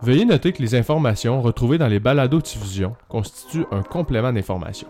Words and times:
Veuillez 0.00 0.24
noter 0.24 0.52
que 0.52 0.62
les 0.62 0.76
informations 0.76 1.42
retrouvées 1.42 1.78
dans 1.78 1.88
les 1.88 1.98
balados-diffusions 1.98 2.94
constituent 3.08 3.66
un 3.72 3.82
complément 3.82 4.32
d'information. 4.32 4.86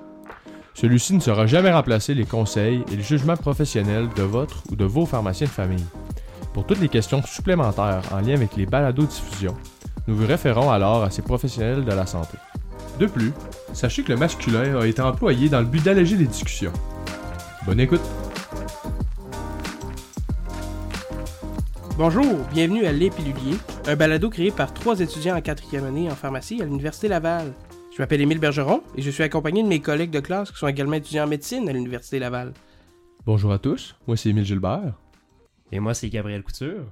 Celui-ci 0.75 1.15
ne 1.15 1.20
sera 1.20 1.46
jamais 1.46 1.73
remplacer 1.73 2.15
les 2.15 2.26
conseils 2.26 2.84
et 2.92 2.96
le 2.96 3.02
jugement 3.02 3.36
professionnel 3.36 4.08
de 4.15 4.23
votre 4.23 4.63
ou 4.71 4.76
de 4.76 4.84
vos 4.84 5.07
pharmaciens 5.07 5.47
de 5.47 5.52
famille. 5.52 5.84
Pour 6.52 6.67
toutes 6.67 6.81
les 6.81 6.91
questions 6.91 7.23
supplémentaires 7.23 8.02
en 8.12 8.21
lien 8.21 8.34
avec 8.34 8.55
les 8.55 8.66
balados-diffusions, 8.66 9.57
nous 10.07 10.16
vous 10.16 10.27
référons 10.27 10.71
alors 10.71 11.02
à 11.02 11.11
ces 11.11 11.22
professionnels 11.22 11.84
de 11.84 11.93
la 11.93 12.06
santé. 12.06 12.36
De 13.00 13.06
plus, 13.06 13.32
sachez 13.72 14.02
que 14.02 14.12
le 14.12 14.18
masculin 14.18 14.79
a 14.79 14.86
été 14.86 15.00
employé 15.00 15.48
dans 15.48 15.61
le 15.61 15.66
but 15.66 15.82
d'alléger 15.82 16.16
les 16.16 16.27
discussions. 16.27 16.72
Bonne 17.64 17.80
écoute! 17.80 18.28
Bonjour, 21.99 22.46
bienvenue 22.53 22.87
à 22.87 22.93
Les 22.93 23.11
Piluliers, 23.11 23.59
un 23.89 23.96
balado 23.96 24.31
créé 24.31 24.53
par 24.53 24.73
trois 24.73 25.01
étudiants 25.01 25.36
en 25.36 25.41
quatrième 25.41 25.85
année 25.85 26.09
en 26.09 26.14
pharmacie 26.14 26.63
à 26.63 26.64
l'Université 26.64 27.09
Laval. 27.09 27.53
Je 27.93 28.00
m'appelle 28.00 28.21
Émile 28.21 28.39
Bergeron 28.39 28.85
et 28.95 29.03
je 29.03 29.11
suis 29.11 29.25
accompagné 29.25 29.64
de 29.64 29.68
mes 29.68 29.81
collègues 29.81 30.13
de 30.13 30.21
classe 30.21 30.53
qui 30.53 30.58
sont 30.58 30.69
également 30.69 30.93
étudiants 30.93 31.25
en 31.25 31.27
médecine 31.27 31.69
à 31.69 31.72
l'Université 31.72 32.20
Laval. 32.20 32.55
Bonjour 33.27 33.50
à 33.52 33.58
tous, 33.58 33.96
moi 34.06 34.16
c'est 34.16 34.28
Émile 34.28 34.45
Gilbert. 34.45 34.95
Et 35.72 35.80
moi 35.80 35.92
c'est 35.92 36.08
Gabriel 36.08 36.45
Couture. 36.45 36.84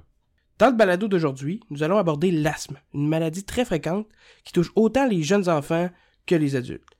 Dans 0.59 0.71
le 0.71 0.75
balado 0.75 1.07
d'aujourd'hui, 1.07 1.61
nous 1.69 1.83
allons 1.83 1.99
aborder 1.99 2.29
l'asthme, 2.29 2.77
une 2.93 3.07
maladie 3.07 3.45
très 3.45 3.63
fréquente 3.63 4.07
qui 4.43 4.51
touche 4.51 4.73
autant 4.75 5.07
les 5.07 5.23
jeunes 5.23 5.47
enfants 5.47 5.89
que 6.25 6.35
les 6.35 6.57
adultes. 6.57 6.97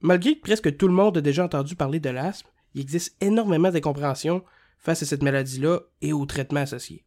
Malgré 0.00 0.36
que 0.36 0.42
presque 0.42 0.76
tout 0.76 0.86
le 0.86 0.94
monde 0.94 1.18
a 1.18 1.22
déjà 1.22 1.44
entendu 1.44 1.74
parler 1.74 1.98
de 1.98 2.10
l'asthme, 2.10 2.46
il 2.74 2.82
existe 2.82 3.16
énormément 3.20 3.72
d'incompréhension 3.72 4.44
face 4.78 5.02
à 5.02 5.06
cette 5.06 5.24
maladie-là 5.24 5.80
et 6.02 6.12
aux 6.12 6.26
traitements 6.26 6.60
associés. 6.60 7.02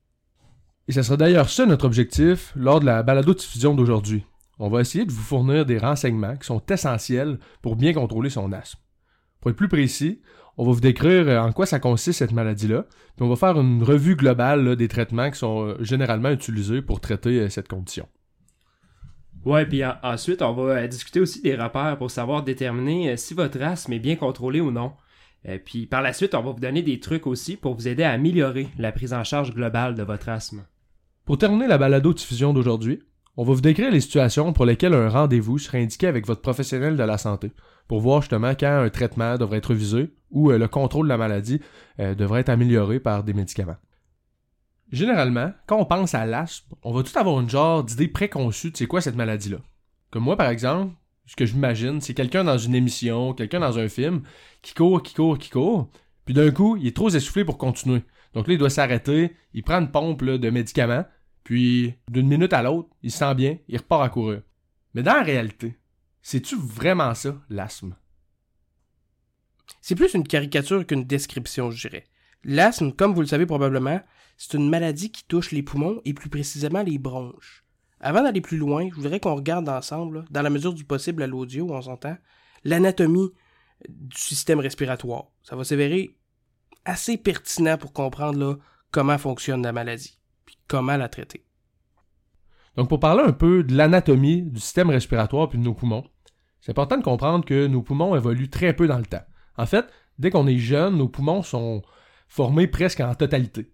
Et 0.89 0.91
ce 0.91 1.03
sera 1.03 1.17
d'ailleurs 1.17 1.51
ça 1.51 1.67
notre 1.67 1.85
objectif 1.85 2.51
lors 2.55 2.79
de 2.79 2.87
la 2.87 3.03
balado-diffusion 3.03 3.75
d'aujourd'hui. 3.75 4.25
On 4.57 4.69
va 4.69 4.81
essayer 4.81 5.05
de 5.05 5.11
vous 5.11 5.21
fournir 5.21 5.63
des 5.63 5.77
renseignements 5.77 6.35
qui 6.35 6.47
sont 6.47 6.63
essentiels 6.67 7.37
pour 7.61 7.75
bien 7.75 7.93
contrôler 7.93 8.31
son 8.31 8.51
asthme. 8.51 8.79
Pour 9.39 9.51
être 9.51 9.55
plus 9.55 9.67
précis, 9.67 10.19
on 10.57 10.65
va 10.65 10.71
vous 10.71 10.81
décrire 10.81 11.29
euh, 11.29 11.37
en 11.41 11.51
quoi 11.51 11.67
ça 11.67 11.77
consiste 11.77 12.17
cette 12.17 12.31
maladie-là, 12.31 12.87
puis 13.15 13.23
on 13.23 13.29
va 13.29 13.35
faire 13.35 13.61
une 13.61 13.83
revue 13.83 14.15
globale 14.15 14.75
des 14.75 14.87
traitements 14.87 15.29
qui 15.29 15.37
sont 15.37 15.63
euh, 15.63 15.77
généralement 15.79 16.31
utilisés 16.31 16.81
pour 16.81 17.01
traiter 17.01 17.41
euh, 17.41 17.49
cette 17.49 17.67
condition. 17.67 18.07
Ouais, 19.45 19.67
puis 19.67 19.83
ensuite, 20.01 20.41
on 20.41 20.53
va 20.53 20.87
discuter 20.87 21.19
aussi 21.19 21.43
des 21.43 21.55
repères 21.55 21.99
pour 21.99 22.09
savoir 22.09 22.41
déterminer 22.41 23.15
si 23.15 23.35
votre 23.35 23.61
asthme 23.61 23.93
est 23.93 23.99
bien 23.99 24.15
contrôlé 24.15 24.59
ou 24.59 24.71
non. 24.71 24.93
puis 25.65 25.85
par 25.85 26.01
la 26.01 26.13
suite, 26.13 26.33
on 26.33 26.41
va 26.41 26.51
vous 26.51 26.59
donner 26.59 26.81
des 26.81 26.99
trucs 26.99 27.27
aussi 27.27 27.57
pour 27.57 27.75
vous 27.75 27.87
aider 27.87 28.03
à 28.03 28.11
améliorer 28.11 28.69
la 28.79 28.91
prise 28.91 29.13
en 29.13 29.23
charge 29.23 29.53
globale 29.53 29.93
de 29.93 30.01
votre 30.01 30.29
asthme. 30.29 30.63
Pour 31.29 31.37
terminer 31.37 31.67
la 31.67 31.77
balado-diffusion 31.77 32.53
d'aujourd'hui, 32.53 33.03
on 33.37 33.43
va 33.43 33.53
vous 33.53 33.61
décrire 33.61 33.91
les 33.91 34.01
situations 34.01 34.51
pour 34.51 34.65
lesquelles 34.65 34.95
un 34.95 35.09
rendez-vous 35.09 35.59
serait 35.59 35.83
indiqué 35.83 36.07
avec 36.07 36.25
votre 36.25 36.41
professionnel 36.41 36.97
de 36.97 37.03
la 37.03 37.19
santé, 37.19 37.51
pour 37.87 38.01
voir 38.01 38.23
justement 38.23 38.55
quand 38.59 38.81
un 38.81 38.89
traitement 38.89 39.37
devrait 39.37 39.59
être 39.59 39.75
visé 39.75 40.11
ou 40.31 40.49
euh, 40.49 40.57
le 40.57 40.67
contrôle 40.67 41.05
de 41.05 41.09
la 41.09 41.19
maladie 41.19 41.61
euh, 41.99 42.15
devrait 42.15 42.39
être 42.39 42.49
amélioré 42.49 42.99
par 42.99 43.23
des 43.23 43.33
médicaments. 43.33 43.75
Généralement, 44.91 45.53
quand 45.67 45.77
on 45.77 45.85
pense 45.85 46.15
à 46.15 46.25
l'asthme, 46.25 46.73
on 46.81 46.93
va 46.93 47.03
tout 47.03 47.15
avoir 47.15 47.39
une 47.39 47.49
genre 47.51 47.83
d'idée 47.83 48.07
préconçue 48.07 48.71
de 48.71 48.77
c'est 48.77 48.87
quoi 48.87 48.99
cette 48.99 49.15
maladie-là. 49.15 49.59
Comme 50.09 50.23
moi, 50.23 50.35
par 50.35 50.49
exemple, 50.49 50.95
ce 51.27 51.35
que 51.35 51.45
je 51.45 51.53
m'imagine, 51.53 52.01
c'est 52.01 52.15
quelqu'un 52.15 52.43
dans 52.43 52.57
une 52.57 52.73
émission, 52.73 53.35
quelqu'un 53.35 53.59
dans 53.59 53.77
un 53.77 53.87
film, 53.87 54.23
qui 54.63 54.73
court, 54.73 55.03
qui 55.03 55.13
court, 55.13 55.37
qui 55.37 55.51
court, 55.51 55.91
puis 56.25 56.33
d'un 56.33 56.49
coup, 56.49 56.75
il 56.75 56.87
est 56.87 56.95
trop 56.95 57.09
essoufflé 57.09 57.45
pour 57.45 57.59
continuer. 57.59 58.01
Donc 58.33 58.47
là, 58.47 58.53
il 58.53 58.59
doit 58.59 58.71
s'arrêter, 58.71 59.35
il 59.53 59.61
prend 59.61 59.79
une 59.79 59.91
pompe 59.91 60.23
de 60.23 60.49
médicaments, 60.49 61.05
puis, 61.49 61.95
d'une 62.07 62.27
minute 62.27 62.53
à 62.53 62.61
l'autre, 62.61 62.89
il 63.01 63.11
se 63.11 63.17
sent 63.17 63.33
bien, 63.33 63.57
il 63.67 63.77
repart 63.79 64.03
à 64.03 64.09
courir. 64.09 64.43
Mais 64.93 65.01
dans 65.01 65.15
la 65.15 65.23
réalité, 65.23 65.79
c'est-tu 66.21 66.55
vraiment 66.55 67.15
ça, 67.15 67.41
l'asthme? 67.49 67.95
C'est 69.81 69.95
plus 69.95 70.13
une 70.13 70.27
caricature 70.27 70.85
qu'une 70.85 71.05
description, 71.05 71.71
je 71.71 71.87
dirais. 71.87 72.05
L'asthme, 72.43 72.91
comme 72.91 73.15
vous 73.15 73.21
le 73.21 73.25
savez 73.25 73.47
probablement, 73.47 73.99
c'est 74.37 74.57
une 74.57 74.69
maladie 74.69 75.11
qui 75.11 75.23
touche 75.23 75.49
les 75.49 75.63
poumons 75.63 76.01
et 76.05 76.13
plus 76.13 76.29
précisément 76.29 76.83
les 76.83 76.99
bronches. 76.99 77.65
Avant 77.99 78.21
d'aller 78.21 78.41
plus 78.41 78.57
loin, 78.57 78.87
je 78.87 78.93
voudrais 78.93 79.19
qu'on 79.19 79.33
regarde 79.33 79.69
ensemble, 79.69 80.25
dans 80.29 80.43
la 80.43 80.51
mesure 80.51 80.75
du 80.75 80.85
possible 80.85 81.23
à 81.23 81.27
l'audio, 81.27 81.67
on 81.71 81.81
s'entend, 81.81 82.15
l'anatomie 82.63 83.31
du 83.87 84.19
système 84.19 84.59
respiratoire. 84.59 85.31
Ça 85.41 85.55
va 85.55 85.63
s'avérer 85.63 86.15
assez 86.85 87.17
pertinent 87.17 87.79
pour 87.79 87.91
comprendre 87.91 88.59
comment 88.91 89.17
fonctionne 89.17 89.63
la 89.63 89.71
maladie 89.71 90.18
comment 90.67 90.97
la 90.97 91.09
traiter. 91.09 91.45
Donc, 92.75 92.89
pour 92.89 92.99
parler 92.99 93.23
un 93.23 93.33
peu 93.33 93.63
de 93.63 93.75
l'anatomie 93.75 94.41
du 94.43 94.59
système 94.59 94.89
respiratoire 94.89 95.49
puis 95.49 95.57
de 95.57 95.63
nos 95.63 95.73
poumons, 95.73 96.05
c'est 96.61 96.71
important 96.71 96.97
de 96.97 97.03
comprendre 97.03 97.45
que 97.45 97.67
nos 97.67 97.81
poumons 97.81 98.15
évoluent 98.15 98.49
très 98.49 98.73
peu 98.73 98.87
dans 98.87 98.97
le 98.97 99.05
temps. 99.05 99.23
En 99.57 99.65
fait, 99.65 99.85
dès 100.17 100.29
qu'on 100.29 100.47
est 100.47 100.57
jeune, 100.57 100.97
nos 100.97 101.09
poumons 101.09 101.41
sont 101.41 101.81
formés 102.27 102.67
presque 102.67 102.99
en 102.99 103.15
totalité. 103.15 103.73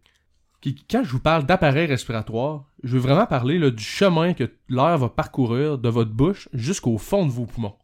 Quand 0.89 1.03
je 1.03 1.11
vous 1.11 1.19
parle 1.19 1.45
d'appareil 1.45 1.85
respiratoire, 1.85 2.65
je 2.83 2.93
veux 2.93 2.99
vraiment 2.99 3.27
parler 3.27 3.59
du 3.71 3.83
chemin 3.83 4.33
que 4.33 4.51
l'air 4.67 4.97
va 4.97 5.09
parcourir 5.09 5.77
de 5.77 5.89
votre 5.89 6.11
bouche 6.11 6.49
jusqu'au 6.53 6.97
fond 6.97 7.25
de 7.25 7.31
vos 7.31 7.45
poumons, 7.45 7.75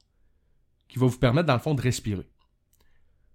qui 0.88 0.98
va 0.98 1.06
vous 1.06 1.20
permettre 1.20 1.48
dans 1.48 1.54
le 1.54 1.60
fond 1.60 1.76
de 1.76 1.82
respirer. 1.82 2.28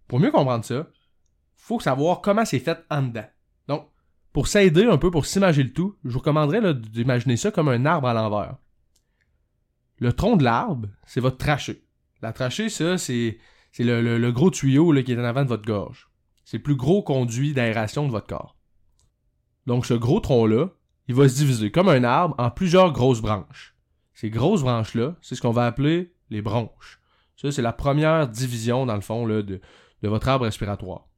Pour 0.08 0.18
mieux 0.18 0.32
comprendre 0.32 0.64
ça, 0.64 0.88
il 0.88 1.62
faut 1.62 1.78
savoir 1.78 2.20
comment 2.22 2.44
c'est 2.44 2.58
fait 2.58 2.84
en 2.90 3.02
dedans. 3.02 3.26
Donc, 3.68 3.88
pour 4.36 4.48
s'aider 4.48 4.84
un 4.84 4.98
peu, 4.98 5.10
pour 5.10 5.24
s'imager 5.24 5.62
le 5.62 5.72
tout, 5.72 5.96
je 6.04 6.10
vous 6.10 6.18
recommanderais 6.18 6.74
d'imaginer 6.74 7.38
ça 7.38 7.50
comme 7.50 7.70
un 7.70 7.86
arbre 7.86 8.08
à 8.08 8.12
l'envers. 8.12 8.56
Le 9.98 10.12
tronc 10.12 10.36
de 10.36 10.44
l'arbre, 10.44 10.90
c'est 11.06 11.22
votre 11.22 11.38
trachée. 11.38 11.86
La 12.20 12.34
trachée, 12.34 12.68
ça, 12.68 12.98
c'est 12.98 13.38
le, 13.78 14.30
gros 14.32 14.50
tuyau 14.50 14.92
qui 15.02 15.12
est 15.12 15.18
en 15.18 15.24
avant 15.24 15.42
de 15.42 15.48
votre 15.48 15.64
gorge. 15.64 16.10
C'est 16.44 16.58
le 16.58 16.62
plus 16.62 16.76
gros 16.76 17.02
conduit 17.02 17.54
d'aération 17.54 18.04
de 18.06 18.10
votre 18.10 18.26
corps. 18.26 18.58
Donc 19.66 19.86
ce 19.86 19.94
gros 19.94 20.20
tronc-là, 20.20 20.68
il 21.08 21.14
va 21.14 21.30
se 21.30 21.36
diviser 21.36 21.70
comme 21.70 21.88
un 21.88 22.04
arbre 22.04 22.34
en 22.36 22.50
plusieurs 22.50 22.92
grosses 22.92 23.22
branches. 23.22 23.74
Ces 24.12 24.28
grosses 24.28 24.64
branches-là, 24.64 25.16
c'est 25.22 25.34
ce 25.34 25.40
qu'on 25.40 25.50
va 25.50 25.64
appeler 25.64 26.12
les 26.28 26.42
bronches. 26.42 27.00
Ça, 27.38 27.50
c'est 27.50 27.62
la 27.62 27.72
première 27.72 28.28
division, 28.28 28.84
dans 28.84 28.96
le 28.96 29.00
fond, 29.00 29.26
de, 29.26 29.40
de 29.40 30.08
votre 30.10 30.28
arbre 30.28 30.44
respiratoire. 30.44 31.08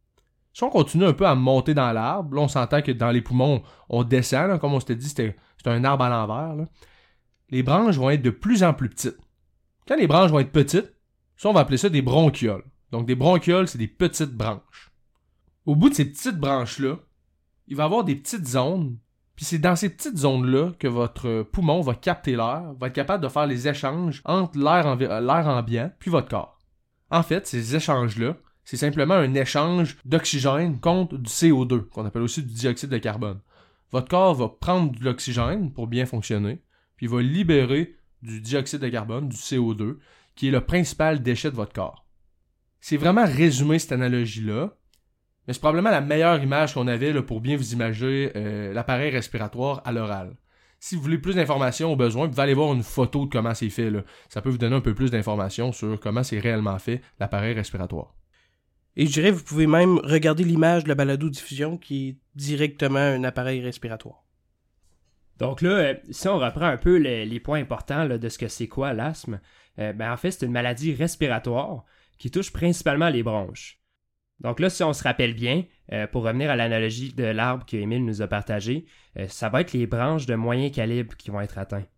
Si 0.53 0.65
on 0.65 0.71
continue 0.71 1.05
un 1.05 1.13
peu 1.13 1.27
à 1.27 1.35
monter 1.35 1.75
dans 1.75 1.93
l'arbre, 1.93 2.35
là, 2.35 2.43
on 2.43 2.49
s'entend 2.49 2.83
que 2.83 2.93
dans 2.93 3.11
les 3.11 3.23
poumons, 3.23 3.63
on 3.89 4.03
descend, 4.03 4.59
comme 4.59 4.75
on 4.75 4.81
s'était 4.81 4.97
dit, 4.97 5.09
c'est 5.09 5.37
un 5.67 5.85
arbre 5.85 6.05
à 6.05 6.09
l'envers. 6.09 6.67
Les 7.51 7.63
branches 7.63 7.97
vont 7.97 8.11
être 8.11 8.23
de 8.23 8.31
plus 8.31 8.63
en 8.63 8.75
plus 8.75 8.89
petites. 8.89 9.19
Quand 9.87 9.97
les 9.97 10.07
branches 10.07 10.31
vont 10.31 10.41
être 10.41 10.53
petites, 10.53 10.93
ça, 11.37 11.49
on 11.49 11.53
va 11.53 11.61
appeler 11.61 11.77
ça 11.77 11.89
des 11.89 12.03
bronchioles. 12.03 12.65
Donc, 12.91 13.07
des 13.07 13.15
bronchioles, 13.15 13.69
c'est 13.69 13.79
des 13.79 13.87
petites 13.87 14.33
branches. 14.33 14.91
Au 15.65 15.77
bout 15.77 15.91
de 15.91 15.95
ces 15.95 16.07
petites 16.07 16.39
branches-là, 16.39 16.97
il 17.69 17.77
va 17.77 17.85
y 17.85 17.87
avoir 17.87 18.03
des 18.03 18.17
petites 18.17 18.47
zones, 18.47 18.99
puis 19.37 19.45
c'est 19.45 19.59
dans 19.59 19.77
ces 19.77 19.91
petites 19.91 20.17
zones-là 20.17 20.73
que 20.79 20.89
votre 20.89 21.43
poumon 21.43 21.81
va 21.83 21.95
capter 21.95 22.33
l'air, 22.33 22.73
va 22.81 22.89
être 22.89 22.95
capable 22.95 23.23
de 23.23 23.29
faire 23.29 23.47
les 23.47 23.69
échanges 23.69 24.23
entre 24.25 24.59
l'air 24.59 25.47
ambiant 25.47 25.93
puis 25.99 26.11
votre 26.11 26.29
corps. 26.29 26.59
En 27.11 27.23
fait, 27.23 27.47
ces 27.47 27.77
échanges-là, 27.77 28.37
c'est 28.69 28.77
simplement 28.77 29.15
un 29.15 29.33
échange 29.33 29.97
d'oxygène 30.05 30.79
contre 30.79 31.17
du 31.17 31.31
CO2, 31.31 31.89
qu'on 31.89 32.05
appelle 32.05 32.21
aussi 32.21 32.43
du 32.43 32.53
dioxyde 32.53 32.91
de 32.91 32.99
carbone. 32.99 33.41
Votre 33.93 34.09
corps 34.09 34.35
va 34.35 34.51
prendre 34.51 34.93
de 34.93 35.03
l'oxygène 35.03 35.73
pour 35.73 35.87
bien 35.87 36.05
fonctionner, 36.05 36.61
puis 36.97 37.07
va 37.07 37.23
libérer 37.23 37.97
du 38.21 38.43
dioxyde 38.43 38.81
de 38.81 38.91
carbone, 38.91 39.31
du 39.31 39.37
CO2, 39.39 39.97
qui 40.37 40.49
est 40.49 40.51
le 40.51 40.61
principal 40.61 41.23
déchet 41.23 41.51
de 41.51 41.57
votre 41.57 41.73
corps. 41.73 42.05
C'est 42.79 42.99
vraiment 42.99 43.25
résumé 43.25 43.79
cette 43.79 43.93
analogie-là, 43.93 44.77
mais 45.47 45.55
c'est 45.55 45.61
probablement 45.61 45.89
la 45.89 46.03
meilleure 46.03 46.43
image 46.43 46.75
qu'on 46.75 46.89
avait 46.89 47.15
pour 47.23 47.41
bien 47.41 47.57
vous 47.57 47.73
imaginer 47.73 48.33
euh, 48.37 48.75
l'appareil 48.75 49.09
respiratoire 49.09 49.81
à 49.87 49.93
l'oral. 49.93 50.37
Si 50.79 50.95
vous 50.95 51.01
voulez 51.01 51.17
plus 51.17 51.37
d'informations 51.37 51.91
au 51.91 51.97
besoin, 51.97 52.27
vous 52.27 52.33
pouvez 52.33 52.43
aller 52.43 52.53
voir 52.53 52.75
une 52.75 52.83
photo 52.83 53.25
de 53.25 53.31
comment 53.31 53.55
c'est 53.55 53.71
fait. 53.71 53.91
Ça 54.29 54.43
peut 54.43 54.51
vous 54.51 54.59
donner 54.59 54.77
un 54.77 54.83
peu 54.83 54.93
plus 54.93 55.11
d'informations 55.11 55.73
sur 55.73 55.99
comment 55.99 56.23
c'est 56.23 56.39
réellement 56.39 56.79
fait 56.79 57.01
l'appareil 57.19 57.55
respiratoire. 57.55 58.18
Et 58.97 59.07
je 59.07 59.13
dirais, 59.13 59.31
vous 59.31 59.45
pouvez 59.45 59.67
même 59.67 59.99
regarder 59.99 60.45
l'image 60.45 60.85
de 60.85 60.89
la 60.89 60.95
balado-diffusion 60.95 61.79
qui 61.79 62.09
est 62.09 62.17
directement 62.35 62.99
un 62.99 63.23
appareil 63.25 63.61
respiratoire. 63.61 64.25
Donc 65.39 65.63
là, 65.63 65.71
euh, 65.71 65.95
si 66.11 66.29
on 66.29 66.39
reprend 66.39 66.67
un 66.67 66.77
peu 66.77 66.97
les, 66.97 67.41
points 67.41 67.61
importants 67.61 68.07
de 68.07 68.29
ce 68.29 68.39
que 68.39 68.49
c'est 68.49 68.69
quoi 68.69 68.93
l'asthme, 68.93 69.41
euh, 69.79 69.93
ben 69.93 70.13
en 70.13 70.17
fait, 70.17 70.33
c'est 70.33 70.47
une 70.47 70.53
maladie 70.53 70.93
respiratoire 70.93 71.85
qui 72.19 72.31
touche 72.31 72.53
principalement 72.53 73.09
les 73.09 73.23
bronches. 73.23 73.81
Donc 74.41 74.61
là, 74.61 74.71
si 74.71 74.83
on 74.83 74.93
se 74.93 75.03
rappelle 75.03 75.35
bien, 75.35 75.65
euh, 75.93 76.07
pour 76.07 76.25
revenir 76.25 76.51
à 76.51 76.57
l'analogie 76.57 77.13
de 77.13 77.25
l'arbre 77.25 77.67
que 77.67 77.77
Émile 77.77 78.05
nous 78.05 78.23
a 78.23 78.27
partagé, 78.27 78.87
ça 79.27 79.49
va 79.49 79.63
être 79.63 79.73
les 79.73 79.89
branches 79.89 80.27
de 80.27 80.37
moyen 80.37 80.71
calibre 80.71 81.17
qui 81.17 81.31
vont 81.31 81.41
être 81.41 81.59
atteintes. 81.59 81.89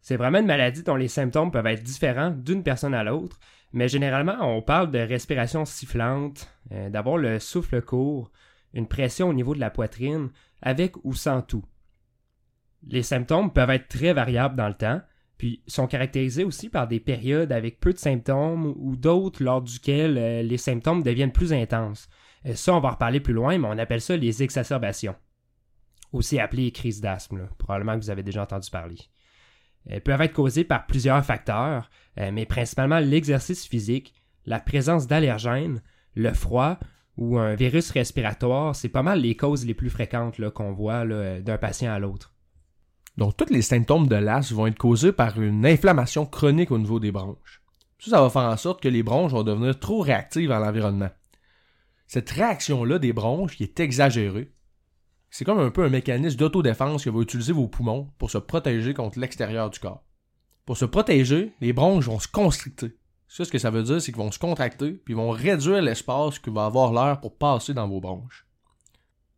C'est 0.00 0.16
vraiment 0.16 0.38
une 0.38 0.46
maladie 0.46 0.82
dont 0.82 0.96
les 0.96 1.06
symptômes 1.06 1.52
peuvent 1.52 1.66
être 1.66 1.82
différents 1.84 2.30
d'une 2.30 2.64
personne 2.64 2.94
à 2.94 3.04
l'autre, 3.04 3.38
mais 3.72 3.88
généralement, 3.88 4.38
on 4.40 4.62
parle 4.62 4.90
de 4.90 4.98
respiration 4.98 5.64
sifflante, 5.64 6.48
euh, 6.72 6.90
d'avoir 6.90 7.16
le 7.16 7.38
souffle 7.38 7.80
court, 7.82 8.30
une 8.74 8.88
pression 8.88 9.28
au 9.28 9.32
niveau 9.32 9.54
de 9.54 9.60
la 9.60 9.70
poitrine, 9.70 10.30
avec 10.62 10.96
ou 11.04 11.14
sans 11.14 11.42
tout. 11.42 11.64
Les 12.86 13.02
symptômes 13.02 13.52
peuvent 13.52 13.70
être 13.70 13.88
très 13.88 14.12
variables 14.12 14.56
dans 14.56 14.68
le 14.68 14.74
temps, 14.74 15.00
puis 15.36 15.62
sont 15.66 15.86
caractérisés 15.86 16.44
aussi 16.44 16.68
par 16.68 16.86
des 16.86 17.00
périodes 17.00 17.52
avec 17.52 17.80
peu 17.80 17.92
de 17.92 17.98
symptômes 17.98 18.74
ou 18.76 18.96
d'autres 18.96 19.42
lors 19.42 19.62
duquel 19.62 20.18
euh, 20.18 20.42
les 20.42 20.58
symptômes 20.58 21.02
deviennent 21.02 21.32
plus 21.32 21.52
intenses. 21.52 22.08
Euh, 22.46 22.54
ça, 22.54 22.74
on 22.74 22.80
va 22.80 22.88
en 22.88 22.92
reparler 22.92 23.20
plus 23.20 23.34
loin, 23.34 23.56
mais 23.56 23.68
on 23.68 23.78
appelle 23.78 24.00
ça 24.00 24.16
les 24.16 24.42
exacerbations. 24.42 25.16
Aussi 26.12 26.40
appelées 26.40 26.72
crises 26.72 27.00
d'asthme, 27.00 27.48
probablement 27.56 27.94
que 27.94 28.04
vous 28.04 28.10
avez 28.10 28.22
déjà 28.22 28.42
entendu 28.42 28.68
parler. 28.70 28.98
Elles 29.88 30.02
peuvent 30.02 30.20
être 30.20 30.32
causées 30.32 30.64
par 30.64 30.86
plusieurs 30.86 31.24
facteurs, 31.24 31.90
euh, 32.18 32.30
mais 32.32 32.46
principalement 32.46 32.98
l'exercice 32.98 33.66
physique, 33.66 34.14
la 34.46 34.60
présence 34.60 35.06
d'allergènes, 35.06 35.82
le 36.14 36.32
froid 36.32 36.78
ou 37.16 37.38
un 37.38 37.54
virus 37.54 37.90
respiratoire, 37.90 38.74
c'est 38.74 38.88
pas 38.88 39.02
mal 39.02 39.20
les 39.20 39.36
causes 39.36 39.66
les 39.66 39.74
plus 39.74 39.90
fréquentes 39.90 40.40
qu'on 40.50 40.72
voit 40.72 41.06
d'un 41.06 41.58
patient 41.58 41.92
à 41.92 41.98
l'autre. 41.98 42.34
Donc, 43.16 43.36
tous 43.36 43.52
les 43.52 43.62
symptômes 43.62 44.08
de 44.08 44.16
l'asthme 44.16 44.54
vont 44.54 44.66
être 44.66 44.78
causés 44.78 45.12
par 45.12 45.40
une 45.40 45.66
inflammation 45.66 46.24
chronique 46.24 46.70
au 46.70 46.78
niveau 46.78 47.00
des 47.00 47.12
bronches. 47.12 47.60
Ça, 47.98 48.12
ça 48.12 48.22
va 48.22 48.30
faire 48.30 48.42
en 48.42 48.56
sorte 48.56 48.82
que 48.82 48.88
les 48.88 49.02
bronches 49.02 49.32
vont 49.32 49.42
devenir 49.42 49.78
trop 49.78 50.00
réactives 50.00 50.52
à 50.52 50.58
l'environnement. 50.58 51.10
Cette 52.06 52.30
réaction-là 52.30 52.98
des 52.98 53.12
bronches 53.12 53.56
qui 53.56 53.64
est 53.64 53.78
exagérée, 53.80 54.50
c'est 55.30 55.44
comme 55.44 55.60
un 55.60 55.70
peu 55.70 55.84
un 55.84 55.88
mécanisme 55.88 56.36
d'autodéfense 56.36 57.04
que 57.04 57.10
va 57.10 57.20
utiliser 57.20 57.52
vos 57.52 57.68
poumons 57.68 58.10
pour 58.18 58.30
se 58.30 58.38
protéger 58.38 58.94
contre 58.94 59.18
l'extérieur 59.18 59.70
du 59.70 59.78
corps. 59.78 60.04
Pour 60.66 60.76
se 60.76 60.84
protéger, 60.84 61.52
les 61.60 61.72
bronches 61.72 62.06
vont 62.06 62.18
se 62.18 62.28
constricter. 62.28 62.96
Ça, 63.28 63.44
ce 63.44 63.50
que 63.50 63.58
ça 63.58 63.70
veut 63.70 63.84
dire, 63.84 64.02
c'est 64.02 64.12
qu'ils 64.12 64.20
vont 64.20 64.32
se 64.32 64.40
contracter, 64.40 64.90
puis 64.90 65.14
vont 65.14 65.30
réduire 65.30 65.82
l'espace 65.82 66.40
que 66.40 66.50
va 66.50 66.66
avoir 66.66 66.92
l'air 66.92 67.20
pour 67.20 67.38
passer 67.38 67.72
dans 67.74 67.88
vos 67.88 68.00
bronches. 68.00 68.46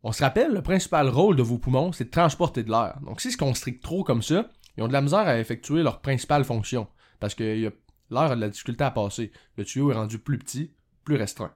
On 0.03 0.13
se 0.13 0.23
rappelle, 0.23 0.53
le 0.53 0.63
principal 0.63 1.09
rôle 1.09 1.37
de 1.37 1.43
vos 1.43 1.59
poumons, 1.59 1.93
c'est 1.93 2.07
de 2.07 2.11
transporter 2.11 2.65
de 2.65 2.71
l'air. 2.71 2.99
Donc, 3.05 3.21
s'ils 3.21 3.33
se 3.33 3.37
constrictent 3.37 3.83
trop 3.83 4.03
comme 4.03 4.23
ça, 4.23 4.49
ils 4.77 4.83
ont 4.83 4.89
de 4.89 4.93
la 4.95 5.03
misère 5.03 5.29
à 5.29 5.39
effectuer 5.39 5.83
leur 5.83 6.01
principale 6.01 6.45
fonction. 6.45 6.89
Parce 7.21 7.35
que 7.35 7.71
l'air 8.11 8.23
a 8.23 8.35
de 8.35 8.41
la 8.41 8.49
difficulté 8.49 8.83
à 8.83 8.91
passer. 8.91 9.31
Le 9.57 9.65
tuyau 9.65 9.91
est 9.91 9.95
rendu 9.95 10.19
plus 10.19 10.39
petit, 10.39 10.73
plus 11.05 11.17
restreint. 11.17 11.53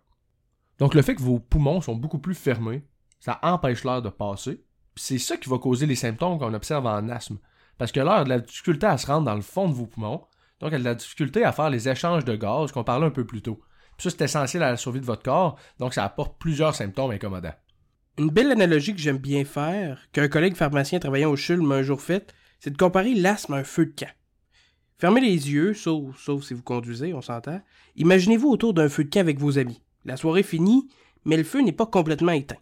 Donc, 0.79 0.95
le 0.95 1.03
fait 1.03 1.15
que 1.15 1.23
vos 1.23 1.39
poumons 1.39 1.81
sont 1.81 1.97
beaucoup 1.97 2.19
plus 2.19 2.35
fermés, 2.35 2.85
ça 3.27 3.41
empêche 3.43 3.83
l'air 3.83 4.03
de 4.03 4.09
passer. 4.09 4.63
c'est 4.95 5.19
ça 5.19 5.37
qui 5.37 5.49
va 5.49 5.59
causer 5.59 5.85
les 5.85 5.97
symptômes 5.97 6.39
qu'on 6.39 6.55
observe 6.55 6.87
en 6.87 7.09
asthme. 7.09 7.39
Parce 7.77 7.91
que 7.91 7.99
l'air 7.99 8.13
a 8.13 8.25
de 8.25 8.29
la 8.29 8.39
difficulté 8.39 8.87
à 8.87 8.97
se 8.97 9.09
rendre 9.09 9.27
dans 9.27 9.35
le 9.35 9.43
fond 9.43 9.69
de 9.69 9.75
vos 9.75 9.87
poumons. 9.87 10.23
Donc, 10.61 10.73
elle 10.73 10.77
a 10.77 10.79
de 10.79 10.85
la 10.85 10.95
difficulté 10.95 11.43
à 11.43 11.51
faire 11.51 11.69
les 11.69 11.89
échanges 11.89 12.25
de 12.25 12.37
gaz 12.37 12.71
qu'on 12.71 12.85
parlait 12.85 13.07
un 13.07 13.11
peu 13.11 13.27
plus 13.27 13.43
tôt. 13.43 13.61
ça, 13.99 14.11
c'est 14.11 14.23
essentiel 14.23 14.63
à 14.63 14.71
la 14.71 14.77
survie 14.77 15.01
de 15.01 15.05
votre 15.05 15.25
corps. 15.25 15.59
Donc, 15.81 15.93
ça 15.93 16.05
apporte 16.05 16.39
plusieurs 16.39 16.77
symptômes 16.77 17.11
incommodants. 17.11 17.57
Une 18.17 18.31
belle 18.31 18.53
analogie 18.53 18.95
que 18.95 19.01
j'aime 19.01 19.19
bien 19.19 19.45
faire, 19.45 20.07
qu'un 20.13 20.29
collègue 20.29 20.55
pharmacien 20.55 21.01
travaillant 21.01 21.33
au 21.33 21.37
CHUL 21.37 21.61
m'a 21.61 21.75
un 21.75 21.83
jour 21.83 22.01
faite, 22.01 22.33
c'est 22.61 22.71
de 22.71 22.79
comparer 22.79 23.13
l'asthme 23.13 23.55
à 23.55 23.57
un 23.57 23.65
feu 23.65 23.87
de 23.87 23.95
camp. 23.99 24.13
Fermez 24.99 25.21
les 25.21 25.51
yeux, 25.51 25.75
sauf, 25.75 26.17
sauf 26.17 26.45
si 26.45 26.55
vous 26.55 26.63
conduisez, 26.63 27.13
on 27.13 27.23
s'entend. 27.23 27.61
Imaginez-vous 27.97 28.49
autour 28.49 28.73
d'un 28.73 28.89
feu 28.89 29.03
de 29.03 29.11
camp 29.11 29.21
avec 29.21 29.41
vos 29.41 29.59
amis. 29.59 29.83
La 30.05 30.17
soirée 30.17 30.45
finit, 30.45 30.89
mais 31.25 31.37
le 31.37 31.45
feu 31.45 31.61
n'est 31.61 31.73
pas 31.73 31.87
complètement 31.87 32.31
éteint. 32.31 32.57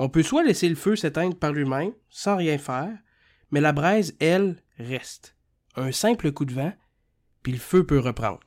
On 0.00 0.08
peut 0.08 0.22
soit 0.22 0.44
laisser 0.44 0.68
le 0.68 0.76
feu 0.76 0.94
s'éteindre 0.94 1.36
par 1.36 1.52
lui-même, 1.52 1.90
sans 2.08 2.36
rien 2.36 2.56
faire, 2.56 2.96
mais 3.50 3.60
la 3.60 3.72
braise, 3.72 4.16
elle, 4.20 4.62
reste. 4.78 5.36
Un 5.74 5.90
simple 5.90 6.30
coup 6.30 6.44
de 6.44 6.54
vent, 6.54 6.72
puis 7.42 7.50
le 7.50 7.58
feu 7.58 7.84
peut 7.84 7.98
reprendre. 7.98 8.40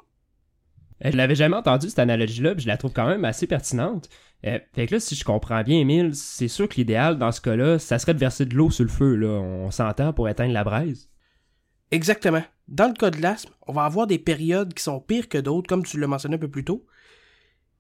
Je 1.04 1.18
l'avais 1.18 1.36
jamais 1.36 1.58
entendu 1.58 1.90
cette 1.90 2.00
analogie-là, 2.00 2.56
puis 2.56 2.64
je 2.64 2.68
la 2.70 2.78
trouve 2.78 2.94
quand 2.94 3.08
même 3.08 3.26
assez 3.26 3.48
pertinente. 3.48 4.08
Euh, 4.46 4.60
fait 4.74 4.88
que 4.88 4.96
là, 4.96 5.00
si 5.02 5.16
je 5.16 5.26
comprends 5.26 5.62
bien, 5.62 5.80
Emile, 5.80 6.16
c'est 6.16 6.48
sûr 6.48 6.70
que 6.70 6.76
l'idéal 6.76 7.18
dans 7.18 7.34
ce 7.34 7.42
cas-là, 7.42 7.80
ça 7.80 8.00
serait 8.00 8.14
de 8.14 8.20
verser 8.20 8.46
de 8.46 8.56
l'eau 8.56 8.72
sur 8.72 8.86
le 8.86 8.90
feu, 8.90 9.16
là. 9.16 9.28
On 9.28 9.72
s'entend 9.72 10.14
pour 10.14 10.30
éteindre 10.30 10.54
la 10.54 10.64
braise. 10.64 11.10
Exactement. 11.92 12.44
Dans 12.70 12.88
le 12.88 12.94
cas 12.94 13.10
de 13.10 13.22
l'asthme, 13.22 13.52
on 13.68 13.74
va 13.74 13.84
avoir 13.84 14.08
des 14.08 14.20
périodes 14.20 14.74
qui 14.74 14.84
sont 14.84 15.02
pires 15.02 15.28
que 15.28 15.38
d'autres, 15.38 15.68
comme 15.68 15.84
tu 15.84 16.00
l'as 16.00 16.08
mentionné 16.08 16.36
un 16.36 16.40
peu 16.40 16.50
plus 16.50 16.64
tôt, 16.64 16.86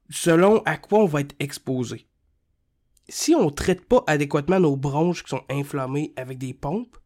selon 0.09 0.61
à 0.65 0.75
quoi 0.75 0.99
on 0.99 1.05
va 1.05 1.21
être 1.21 1.35
exposé. 1.39 2.07
Si 3.09 3.35
on 3.35 3.45
ne 3.45 3.49
traite 3.49 3.85
pas 3.85 4.03
adéquatement 4.07 4.59
nos 4.59 4.77
bronches 4.77 5.23
qui 5.23 5.29
sont 5.29 5.43
inflammées 5.49 6.13
avec 6.15 6.37
des 6.37 6.53
pompes, 6.53 6.97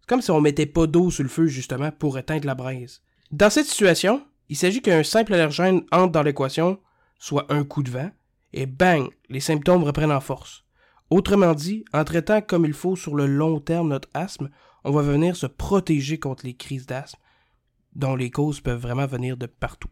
c'est 0.00 0.08
comme 0.08 0.20
si 0.20 0.30
on 0.30 0.40
mettait 0.40 0.66
pas 0.66 0.86
d'eau 0.86 1.10
sur 1.10 1.22
le 1.22 1.28
feu 1.28 1.46
justement 1.46 1.90
pour 1.90 2.18
éteindre 2.18 2.46
la 2.46 2.54
braise. 2.54 3.02
Dans 3.30 3.50
cette 3.50 3.66
situation, 3.66 4.22
il 4.48 4.56
s'agit 4.56 4.82
qu'un 4.82 5.02
simple 5.02 5.34
allergène 5.34 5.82
entre 5.92 6.12
dans 6.12 6.22
l'équation, 6.22 6.78
soit 7.18 7.50
un 7.50 7.64
coup 7.64 7.82
de 7.82 7.90
vent, 7.90 8.10
et 8.52 8.66
bang, 8.66 9.08
les 9.30 9.40
symptômes 9.40 9.82
reprennent 9.82 10.12
en 10.12 10.20
force. 10.20 10.64
Autrement 11.10 11.54
dit, 11.54 11.84
en 11.92 12.04
traitant 12.04 12.40
comme 12.42 12.64
il 12.64 12.72
faut 12.72 12.96
sur 12.96 13.14
le 13.14 13.26
long 13.26 13.60
terme 13.60 13.88
notre 13.88 14.08
asthme, 14.14 14.50
on 14.84 14.90
va 14.90 15.02
venir 15.02 15.36
se 15.36 15.46
protéger 15.46 16.18
contre 16.18 16.44
les 16.44 16.54
crises 16.54 16.86
d'asthme, 16.86 17.20
dont 17.94 18.16
les 18.16 18.30
causes 18.30 18.60
peuvent 18.60 18.80
vraiment 18.80 19.06
venir 19.06 19.36
de 19.36 19.46
partout. 19.46 19.88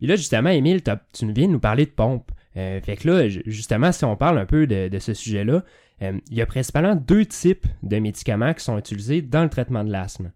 Et 0.00 0.06
là, 0.06 0.16
justement, 0.16 0.50
Émile, 0.50 0.82
tu 0.82 1.32
viens 1.32 1.46
de 1.46 1.52
nous 1.52 1.60
parler 1.60 1.86
de 1.86 1.90
pompe. 1.90 2.32
Euh, 2.56 2.80
fait 2.80 2.96
que 2.96 3.08
là, 3.08 3.28
justement, 3.46 3.92
si 3.92 4.04
on 4.04 4.16
parle 4.16 4.38
un 4.38 4.46
peu 4.46 4.66
de, 4.66 4.98
ce 4.98 5.14
sujet-là, 5.14 5.64
euh, 6.02 6.18
il 6.30 6.36
y 6.36 6.42
a 6.42 6.46
principalement 6.46 6.94
deux 6.94 7.26
types 7.26 7.66
de 7.82 7.98
médicaments 7.98 8.54
qui 8.54 8.64
sont 8.64 8.78
utilisés 8.78 9.22
dans 9.22 9.42
le 9.42 9.50
traitement 9.50 9.84
de 9.84 9.90
l'asthme. 9.90 10.32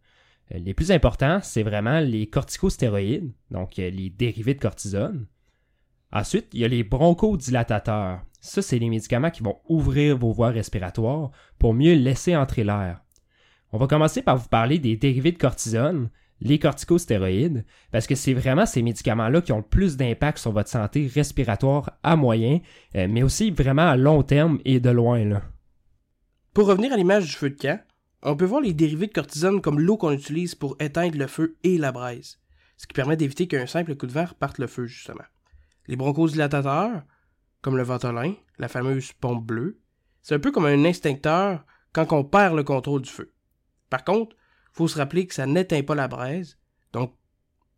Euh, 0.53 0.59
les 0.59 0.75
plus 0.75 0.91
importants, 0.91 1.39
c'est 1.43 1.63
vraiment 1.63 2.01
les 2.01 2.27
corticostéroïdes, 2.27 3.33
donc 3.51 3.77
les 3.77 4.11
dérivés 4.11 4.55
de 4.55 4.61
cortisone, 4.61 5.27
Ensuite, 6.13 6.49
il 6.55 6.61
y 6.61 6.65
a 6.65 6.69
les 6.69 6.85
bronchodilatateurs. 6.85 8.21
Ça, 8.41 8.63
c'est 8.63 8.79
les 8.79 8.89
médicaments 8.89 9.31
qui 9.31 9.43
vont 9.43 9.59
ouvrir 9.69 10.17
vos 10.17 10.33
voies 10.33 10.51
respiratoires 10.51 11.31
pour 11.59 11.75
mieux 11.75 11.95
laisser 11.95 12.35
entrer 12.37 12.65
l'air. 12.65 13.03
On 13.73 13.79
va 13.79 13.87
commencer 13.87 14.23
par 14.23 14.39
vous 14.39 14.49
parler 14.49 14.79
des 14.79 14.97
dérivés 14.97 15.33
de 15.33 15.39
cortisone, 15.39 16.09
les 16.41 16.59
corticostéroïdes, 16.59 17.65
parce 17.91 18.07
que 18.07 18.15
c'est 18.15 18.35
vraiment 18.35 18.67
ces 18.67 18.83
médicaments-là 18.83 19.41
qui 19.41 19.53
ont 19.53 19.59
le 19.59 19.63
plus 19.63 19.97
d'impact 19.97 20.39
sur 20.39 20.53
votre 20.53 20.69
santé 20.69 21.11
respiratoire 21.13 21.99
à 22.03 22.17
moyen, 22.17 22.61
euh, 22.95 23.07
mais 23.11 23.23
aussi 23.23 23.51
vraiment 23.51 23.89
à 23.89 23.97
long 23.97 24.23
terme 24.23 24.61
et 24.65 24.81
de 24.81 24.91
loin. 24.91 25.25
Là. 25.25 25.43
Pour 26.55 26.67
revenir 26.67 26.93
à 26.93 26.97
l'image 26.97 27.27
du 27.27 27.33
feu 27.33 27.51
de 27.51 27.57
camp, 27.57 27.81
on 28.23 28.37
peut 28.37 28.45
voir 28.45 28.61
les 28.61 28.73
dérivés 28.73 29.07
de 29.07 29.13
cortisone 29.13 29.61
comme 29.61 29.81
l'eau 29.81 29.97
qu'on 29.97 30.13
utilise 30.13 30.55
pour 30.55 30.77
éteindre 30.81 31.19
le 31.19 31.27
feu 31.27 31.57
et 31.63 31.79
la 31.79 31.93
braise, 31.93 32.41
ce 32.77 32.87
qui 32.87 32.95
permet 32.95 33.17
d'éviter 33.17 33.47
qu'un 33.47 33.67
simple 33.67 33.95
coup 33.95 34.07
de 34.07 34.13
vent 34.13 34.27
parte 34.39 34.59
le 34.59 34.67
feu, 34.67 34.87
justement. 34.87 35.25
Les 35.87 35.97
bronchodilatateurs, 35.97 37.03
comme 37.63 37.77
le 37.77 37.83
Ventolin, 37.83 38.35
la 38.59 38.69
fameuse 38.69 39.13
pompe 39.13 39.45
bleue, 39.45 39.81
c'est 40.23 40.35
un 40.35 40.41
peu 40.41 40.53
comme 40.53 40.67
un 40.67 40.85
instincteur 40.85 41.65
quand 41.93 42.13
on 42.13 42.25
perd 42.25 42.57
le 42.57 42.65
contrôle 42.65 43.03
du 43.03 43.11
feu. 43.11 43.33
Par 43.89 44.05
contre, 44.05 44.37
faut 44.73 44.89
se 44.89 44.99
rappeler 44.99 45.27
que 45.27 45.35
ça 45.35 45.47
n'éteint 45.47 45.83
pas 45.83 45.95
la 45.95 46.09
braise, 46.09 46.59
donc 46.93 47.15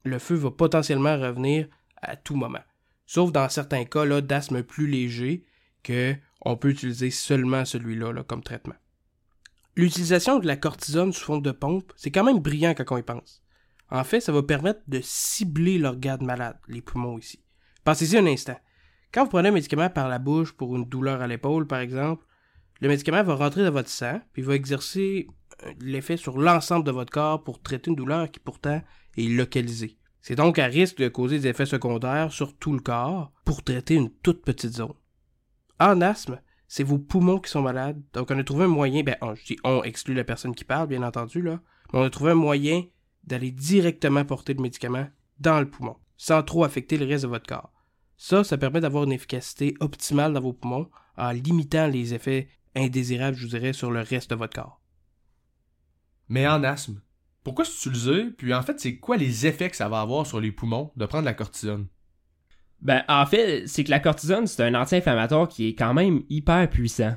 le 0.04 0.18
feu 0.18 0.35
va 0.35 0.50
potentiellement 0.50 1.18
revenir 1.18 1.68
à 2.02 2.16
tout 2.16 2.37
moment. 2.37 2.62
Sauf 3.06 3.32
dans 3.32 3.49
certains 3.49 3.85
cas 3.85 4.20
d'asthme 4.20 4.62
plus 4.62 4.87
léger 4.87 5.44
que 5.82 6.14
on 6.42 6.56
peut 6.56 6.70
utiliser 6.70 7.11
seulement 7.11 7.64
celui-là 7.64 8.23
comme 8.25 8.42
traitement. 8.42 8.76
L'utilisation 9.76 10.38
de 10.38 10.47
la 10.47 10.56
cortisone 10.56 11.12
sous 11.12 11.25
forme 11.25 11.42
de 11.42 11.52
pompe, 11.52 11.92
c'est 11.97 12.11
quand 12.11 12.25
même 12.25 12.38
brillant 12.38 12.75
quand 12.75 12.94
on 12.94 12.99
y 12.99 13.02
pense. 13.02 13.42
En 13.90 14.04
fait, 14.04 14.20
ça 14.20 14.32
va 14.32 14.42
permettre 14.42 14.80
de 14.88 15.00
cibler 15.02 15.78
l'organe 15.78 16.25
malade, 16.25 16.59
les 16.68 16.80
poumons 16.80 17.18
ici. 17.18 17.42
Pensez-y 17.85 18.16
un 18.16 18.26
instant. 18.26 18.59
Quand 19.12 19.25
vous 19.25 19.30
prenez 19.30 19.49
un 19.49 19.52
médicament 19.52 19.90
par 19.90 20.09
la 20.09 20.18
bouche 20.18 20.52
pour 20.52 20.76
une 20.76 20.85
douleur 20.85 21.20
à 21.20 21.26
l'épaule, 21.26 21.66
par 21.66 21.80
exemple, 21.80 22.25
le 22.80 22.88
médicament 22.88 23.22
va 23.22 23.34
rentrer 23.34 23.64
dans 23.64 23.70
votre 23.70 23.88
sang, 23.88 24.20
puis 24.32 24.42
va 24.42 24.54
exercer 24.54 25.28
euh, 25.64 25.72
l'effet 25.80 26.16
sur 26.16 26.38
l'ensemble 26.38 26.84
de 26.84 26.90
votre 26.90 27.12
corps 27.12 27.42
pour 27.42 27.60
traiter 27.60 27.90
une 27.90 27.96
douleur 27.96 28.30
qui 28.30 28.40
pourtant 28.40 28.82
est 29.16 29.28
localisée. 29.28 29.99
C'est 30.22 30.34
donc 30.34 30.58
à 30.58 30.66
risque 30.66 30.99
de 30.99 31.08
causer 31.08 31.38
des 31.38 31.49
effets 31.49 31.66
secondaires 31.66 32.32
sur 32.32 32.56
tout 32.56 32.72
le 32.72 32.80
corps 32.80 33.32
pour 33.44 33.62
traiter 33.62 33.94
une 33.94 34.10
toute 34.10 34.42
petite 34.42 34.75
zone. 34.75 34.94
En 35.78 36.00
asthme, 36.00 36.40
c'est 36.68 36.84
vos 36.84 36.99
poumons 36.99 37.38
qui 37.38 37.50
sont 37.50 37.62
malades. 37.62 38.02
Donc 38.12 38.30
on 38.30 38.38
a 38.38 38.44
trouvé 38.44 38.64
un 38.64 38.68
moyen, 38.68 39.02
ben 39.02 39.16
on, 39.22 39.34
je 39.34 39.44
dis 39.44 39.56
on 39.64 39.82
exclut 39.82 40.14
la 40.14 40.25
personne 40.25 40.54
qui 40.54 40.64
parle, 40.64 40.88
bien 40.88 41.02
entendu, 41.02 41.40
là, 41.42 41.60
mais 41.92 42.00
on 42.00 42.04
a 42.04 42.10
trouvé 42.10 42.32
un 42.32 42.37
moyen 42.37 42.84
d'aller 43.25 43.50
directement 43.50 44.25
porter 44.25 44.54
le 44.54 44.62
médicament 44.62 45.08
dans 45.38 45.58
le 45.58 45.68
poumon 45.68 45.96
sans 46.20 46.42
trop 46.42 46.64
affecter 46.64 46.99
le 46.99 47.06
reste 47.06 47.25
de 47.25 47.30
votre 47.30 47.46
corps. 47.46 47.72
Ça, 48.18 48.44
ça 48.44 48.58
permet 48.58 48.82
d'avoir 48.82 49.04
une 49.04 49.12
efficacité 49.12 49.75
optimale 49.80 50.34
dans 50.34 50.42
vos 50.42 50.52
poumons 50.52 50.90
en 51.16 51.30
limitant 51.30 51.87
les 51.87 52.12
effets 52.12 52.50
indésirables, 52.74 53.36
je 53.36 53.44
vous 53.44 53.50
dirais, 53.50 53.72
sur 53.72 53.90
le 53.90 54.00
reste 54.00 54.30
de 54.30 54.36
votre 54.36 54.54
corps. 54.54 54.80
Mais 56.28 56.46
en 56.46 56.62
asthme, 56.62 57.00
pourquoi 57.42 57.64
s'utiliser? 57.64 58.30
Puis 58.30 58.54
en 58.54 58.62
fait, 58.62 58.78
c'est 58.78 58.98
quoi 58.98 59.16
les 59.16 59.46
effets 59.46 59.70
que 59.70 59.76
ça 59.76 59.88
va 59.88 60.00
avoir 60.00 60.26
sur 60.26 60.40
les 60.40 60.52
poumons 60.52 60.92
de 60.96 61.06
prendre 61.06 61.24
la 61.24 61.34
cortisone? 61.34 61.88
Ben, 62.80 63.02
en 63.08 63.26
fait, 63.26 63.66
c'est 63.66 63.84
que 63.84 63.90
la 63.90 64.00
cortisone, 64.00 64.46
c'est 64.46 64.62
un 64.62 64.74
anti-inflammatoire 64.74 65.48
qui 65.48 65.68
est 65.68 65.74
quand 65.74 65.92
même 65.94 66.22
hyper 66.28 66.68
puissant. 66.70 67.14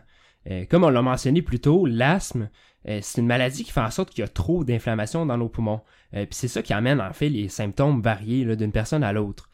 Euh, 0.50 0.65
comme 0.65 0.83
on 0.83 0.89
l'a 0.89 1.01
mentionné 1.01 1.41
plus 1.41 1.60
tôt, 1.60 1.86
l'asthme, 1.86 2.50
euh, 2.88 3.00
c'est 3.01 3.22
une 3.22 3.27
maladie 3.27 3.63
qui 3.63 3.72
fait 3.72 3.79
en 3.81 3.91
sorte 3.91 4.10
qu'il 4.10 4.22
y 4.22 4.25
a 4.25 4.27
trop 4.27 4.65
d'inflammation 4.65 5.25
dans 5.25 5.38
nos 5.38 5.48
poumons. 5.48 5.81
Euh, 6.13 6.25
puis 6.25 6.36
c'est 6.36 6.50
ça 6.50 6.62
qui 6.62 6.74
amène 6.74 7.00
en 7.00 7.13
fait 7.13 7.29
les 7.29 7.48
symptômes 7.48 8.01
variés 8.01 8.55
d'une 8.57 8.74
personne 8.74 9.03
à 9.03 9.13
l'autre. 9.13 9.50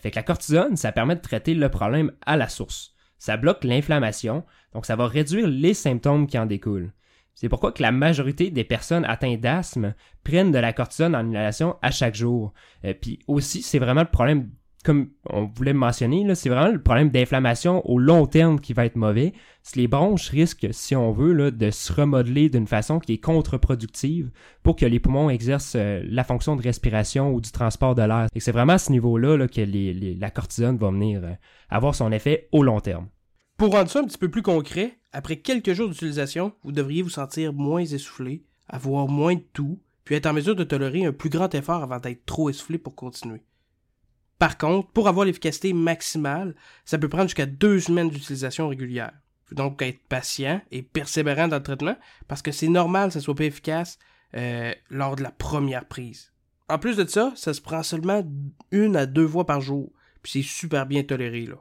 fait 0.00 0.10
que 0.10 0.16
la 0.16 0.22
cortisone, 0.22 0.76
ça 0.76 0.92
permet 0.92 1.16
de 1.16 1.20
traiter 1.20 1.54
le 1.54 1.68
problème 1.70 2.12
à 2.24 2.36
la 2.36 2.48
source. 2.48 2.94
Ça 3.18 3.36
bloque 3.36 3.64
l'inflammation, 3.64 4.44
donc 4.72 4.86
ça 4.86 4.96
va 4.96 5.06
réduire 5.06 5.46
les 5.46 5.74
symptômes 5.74 6.26
qui 6.26 6.38
en 6.38 6.46
découlent. 6.46 6.92
C'est 7.34 7.48
pourquoi 7.48 7.70
que 7.70 7.82
la 7.82 7.92
majorité 7.92 8.50
des 8.50 8.64
personnes 8.64 9.04
atteintes 9.04 9.40
d'asthme 9.40 9.94
prennent 10.24 10.50
de 10.50 10.58
la 10.58 10.72
cortisone 10.72 11.14
en 11.14 11.24
inhalation 11.24 11.76
à 11.82 11.92
chaque 11.92 12.16
jour. 12.16 12.52
Euh, 12.84 12.94
puis 13.00 13.20
aussi, 13.28 13.62
c'est 13.62 13.78
vraiment 13.78 14.00
le 14.00 14.10
problème, 14.10 14.50
comme 14.84 15.10
on 15.28 15.46
voulait 15.46 15.72
mentionner, 15.72 16.34
c'est 16.34 16.48
vraiment 16.48 16.72
le 16.72 16.80
problème 16.80 17.10
d'inflammation 17.10 17.84
au 17.88 17.98
long 17.98 18.26
terme 18.26 18.60
qui 18.60 18.72
va 18.72 18.86
être 18.86 18.96
mauvais. 18.96 19.32
Si 19.62 19.78
les 19.78 19.88
bronches 19.88 20.28
risquent, 20.30 20.68
si 20.70 20.94
on 20.94 21.12
veut, 21.12 21.50
de 21.50 21.70
se 21.70 21.92
remodeler 21.92 22.48
d'une 22.48 22.66
façon 22.66 22.98
qui 23.00 23.14
est 23.14 23.18
contre-productive 23.18 24.30
pour 24.62 24.76
que 24.76 24.86
les 24.86 25.00
poumons 25.00 25.30
exercent 25.30 25.76
euh, 25.76 26.02
la 26.08 26.24
fonction 26.24 26.56
de 26.56 26.62
respiration 26.62 27.32
ou 27.32 27.40
du 27.40 27.50
transport 27.50 27.94
de 27.94 28.02
l'air. 28.02 28.28
Et 28.34 28.40
c'est 28.40 28.52
vraiment 28.52 28.74
à 28.74 28.78
ce 28.78 28.92
niveau-là 28.92 29.36
là, 29.36 29.48
que 29.48 29.60
la 30.18 30.30
cortisone 30.30 30.78
va 30.78 30.90
venir 30.90 31.20
euh, 31.24 31.32
avoir 31.68 31.94
son 31.94 32.12
effet 32.12 32.48
au 32.52 32.62
long 32.62 32.80
terme. 32.80 33.08
Pour 33.58 33.72
rendre 33.72 33.90
ça 33.90 34.00
un 34.00 34.04
petit 34.04 34.18
peu 34.18 34.30
plus 34.30 34.42
concret, 34.42 34.98
après 35.12 35.36
quelques 35.38 35.72
jours 35.72 35.88
d'utilisation, 35.88 36.52
vous 36.62 36.72
devriez 36.72 37.02
vous 37.02 37.10
sentir 37.10 37.52
moins 37.52 37.82
essoufflé, 37.82 38.44
avoir 38.68 39.08
moins 39.08 39.34
de 39.34 39.44
toux, 39.52 39.80
puis 40.04 40.14
être 40.14 40.26
en 40.26 40.32
mesure 40.32 40.54
de 40.54 40.64
tolérer 40.64 41.04
un 41.04 41.12
plus 41.12 41.28
grand 41.28 41.52
effort 41.54 41.82
avant 41.82 41.98
d'être 41.98 42.24
trop 42.24 42.48
essoufflé 42.48 42.78
pour 42.78 42.94
continuer. 42.94 43.42
Par 44.38 44.56
contre, 44.56 44.88
pour 44.90 45.08
avoir 45.08 45.26
l'efficacité 45.26 45.72
maximale, 45.72 46.54
ça 46.84 46.98
peut 46.98 47.08
prendre 47.08 47.24
jusqu'à 47.24 47.46
deux 47.46 47.80
semaines 47.80 48.08
d'utilisation 48.08 48.68
régulière. 48.68 49.12
Il 49.14 49.48
faut 49.48 49.54
donc 49.56 49.82
être 49.82 50.00
patient 50.08 50.60
et 50.70 50.82
persévérant 50.82 51.48
dans 51.48 51.56
le 51.56 51.62
traitement, 51.62 51.96
parce 52.28 52.42
que 52.42 52.52
c'est 52.52 52.68
normal 52.68 53.08
que 53.08 53.14
ça 53.14 53.20
soit 53.20 53.34
pas 53.34 53.44
efficace 53.44 53.98
euh, 54.34 54.72
lors 54.90 55.16
de 55.16 55.22
la 55.22 55.30
première 55.30 55.86
prise. 55.86 56.32
En 56.68 56.78
plus 56.78 56.96
de 56.96 57.06
ça, 57.06 57.32
ça 57.34 57.54
se 57.54 57.60
prend 57.60 57.82
seulement 57.82 58.22
une 58.70 58.94
à 58.96 59.06
deux 59.06 59.26
fois 59.26 59.46
par 59.46 59.60
jour, 59.60 59.90
puis 60.22 60.32
c'est 60.32 60.48
super 60.48 60.86
bien 60.86 61.02
toléré 61.02 61.46
là. 61.46 61.56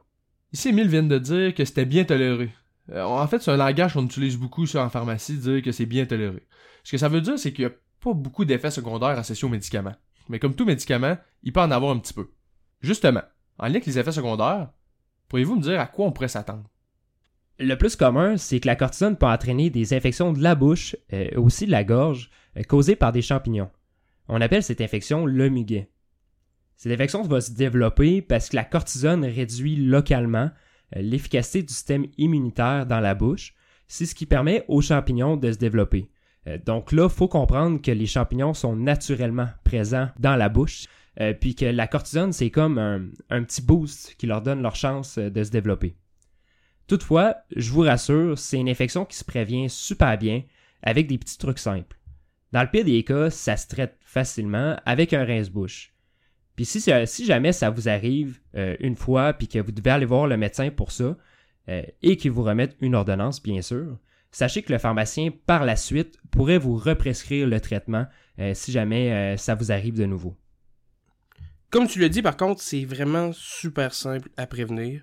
Ici, 0.53 0.69
Emile 0.69 0.87
vient 0.87 1.03
de 1.03 1.17
dire 1.17 1.53
que 1.53 1.65
c'était 1.65 1.85
bien 1.85 2.03
toléré. 2.03 2.51
Euh, 2.91 3.03
en 3.03 3.27
fait, 3.27 3.41
c'est 3.41 3.51
un 3.51 3.57
langage 3.57 3.93
qu'on 3.93 4.05
utilise 4.05 4.37
beaucoup 4.37 4.65
sur 4.65 4.81
en 4.81 4.89
pharmacie, 4.89 5.37
dire 5.37 5.61
que 5.61 5.71
c'est 5.71 5.85
bien 5.85 6.05
toléré. 6.05 6.45
Ce 6.83 6.91
que 6.91 6.97
ça 6.97 7.09
veut 7.09 7.21
dire, 7.21 7.37
c'est 7.37 7.51
qu'il 7.51 7.65
n'y 7.65 7.71
a 7.71 7.75
pas 8.01 8.13
beaucoup 8.13 8.45
d'effets 8.45 8.71
secondaires 8.71 9.17
associés 9.17 9.45
aux 9.45 9.51
médicaments. 9.51 9.95
Mais 10.29 10.39
comme 10.39 10.55
tout 10.55 10.65
médicament, 10.65 11.17
il 11.43 11.51
peut 11.51 11.59
en 11.59 11.71
avoir 11.71 11.91
un 11.91 11.99
petit 11.99 12.13
peu. 12.13 12.29
Justement, 12.81 13.23
en 13.57 13.65
lien 13.65 13.71
avec 13.71 13.85
les 13.85 13.99
effets 13.99 14.11
secondaires, 14.11 14.69
pourriez-vous 15.29 15.55
me 15.55 15.61
dire 15.61 15.79
à 15.79 15.87
quoi 15.87 16.05
on 16.05 16.11
pourrait 16.11 16.27
s'attendre? 16.27 16.69
Le 17.59 17.75
plus 17.75 17.95
commun, 17.95 18.37
c'est 18.37 18.59
que 18.59 18.67
la 18.67 18.75
cortisone 18.75 19.17
peut 19.17 19.25
entraîner 19.25 19.69
des 19.69 19.93
infections 19.93 20.31
de 20.31 20.41
la 20.41 20.53
bouche, 20.53 20.95
euh, 21.13 21.29
aussi 21.37 21.65
de 21.65 21.71
la 21.71 21.83
gorge, 21.83 22.29
euh, 22.55 22.63
causées 22.63 22.95
par 22.95 23.11
des 23.11 23.23
champignons. 23.23 23.71
On 24.27 24.41
appelle 24.41 24.61
cette 24.61 24.81
infection 24.81 25.25
le 25.25 25.49
muguet. 25.49 25.89
Cette 26.75 26.91
infection 26.91 27.23
va 27.23 27.41
se 27.41 27.51
développer 27.51 28.21
parce 28.21 28.49
que 28.49 28.55
la 28.55 28.63
cortisone 28.63 29.25
réduit 29.25 29.75
localement 29.75 30.51
euh, 30.95 31.01
l'efficacité 31.01 31.63
du 31.63 31.73
système 31.73 32.05
immunitaire 32.17 32.85
dans 32.85 32.99
la 32.99 33.15
bouche. 33.15 33.55
C'est 33.87 34.05
ce 34.05 34.13
qui 34.13 34.25
permet 34.25 34.63
aux 34.67 34.81
champignons 34.81 35.37
de 35.37 35.51
se 35.51 35.57
développer. 35.57 36.11
Euh, 36.47 36.57
donc 36.63 36.91
là, 36.91 37.05
il 37.05 37.09
faut 37.09 37.27
comprendre 37.27 37.81
que 37.81 37.91
les 37.91 38.05
champignons 38.05 38.53
sont 38.53 38.75
naturellement 38.75 39.47
présents 39.63 40.09
dans 40.19 40.35
la 40.35 40.49
bouche, 40.49 40.85
euh, 41.19 41.33
puis 41.33 41.55
que 41.55 41.65
la 41.65 41.87
cortisone, 41.87 42.33
c'est 42.33 42.51
comme 42.51 42.77
un, 42.77 43.43
petit 43.43 43.61
boost 43.61 44.15
qui 44.17 44.27
leur 44.27 44.41
donne 44.41 44.61
leur 44.61 44.75
chance 44.75 45.17
de 45.17 45.43
se 45.43 45.49
développer. 45.49 45.95
Toutefois, 46.87 47.35
je 47.55 47.71
vous 47.71 47.81
rassure, 47.81 48.37
c'est 48.37 48.57
une 48.57 48.69
infection 48.69 49.03
qui 49.03 49.17
se 49.17 49.25
prévient 49.25 49.69
super 49.69 50.17
bien 50.17 50.43
avec 50.81 51.07
des 51.07 51.17
petits 51.17 51.37
trucs 51.37 51.59
simples. 51.59 51.97
Dans 52.53 52.61
le 52.61 52.69
pire 52.69 52.85
des 52.85 53.03
cas, 53.03 53.29
ça 53.29 53.57
se 53.57 53.67
traite 53.67 53.97
facilement 53.99 54.77
avec 54.85 55.13
un 55.13 55.25
rince-bouche. 55.25 55.93
Puis 56.55 56.65
si, 56.65 57.25
jamais 57.25 57.51
ça 57.51 57.69
vous 57.69 57.89
arrive 57.89 58.39
euh, 58.55 58.75
une 58.79 58.95
fois, 58.95 59.33
puis 59.33 59.47
que 59.47 59.59
vous 59.59 59.71
devez 59.71 59.91
aller 59.91 60.05
voir 60.05 60.27
le 60.27 60.37
médecin 60.37 60.71
pour 60.71 60.91
ça, 60.91 61.17
euh, 61.69 61.83
et 62.01 62.17
qu'il 62.17 62.31
vous 62.31 62.43
remette 62.43 62.75
une 62.79 62.95
ordonnance, 62.95 63.43
bien 63.43 63.61
sûr, 63.61 63.97
sachez 64.31 64.63
que 64.63 64.71
le 64.71 64.79
pharmacien, 64.79 65.29
par 65.45 65.65
la 65.65 65.75
suite, 65.75 66.17
pourrait 66.31 66.57
vous 66.57 66.75
represcrire 66.75 67.47
le 67.47 67.59
traitement 67.59 68.07
euh, 68.39 68.53
si 68.55 68.71
jamais 68.71 69.35
ça 69.37 69.55
vous 69.55 69.71
arrive 69.71 69.97
de 69.97 70.05
nouveau. 70.05 70.35
Comme 71.69 71.87
tu 71.87 71.99
le 71.99 72.07
dis, 72.07 72.21
par 72.21 72.37
contre, 72.37 72.61
c'est 72.61 72.85
vraiment 72.85 73.31
super 73.33 73.93
simple 73.93 74.29
à 74.37 74.47
prévenir. 74.47 75.01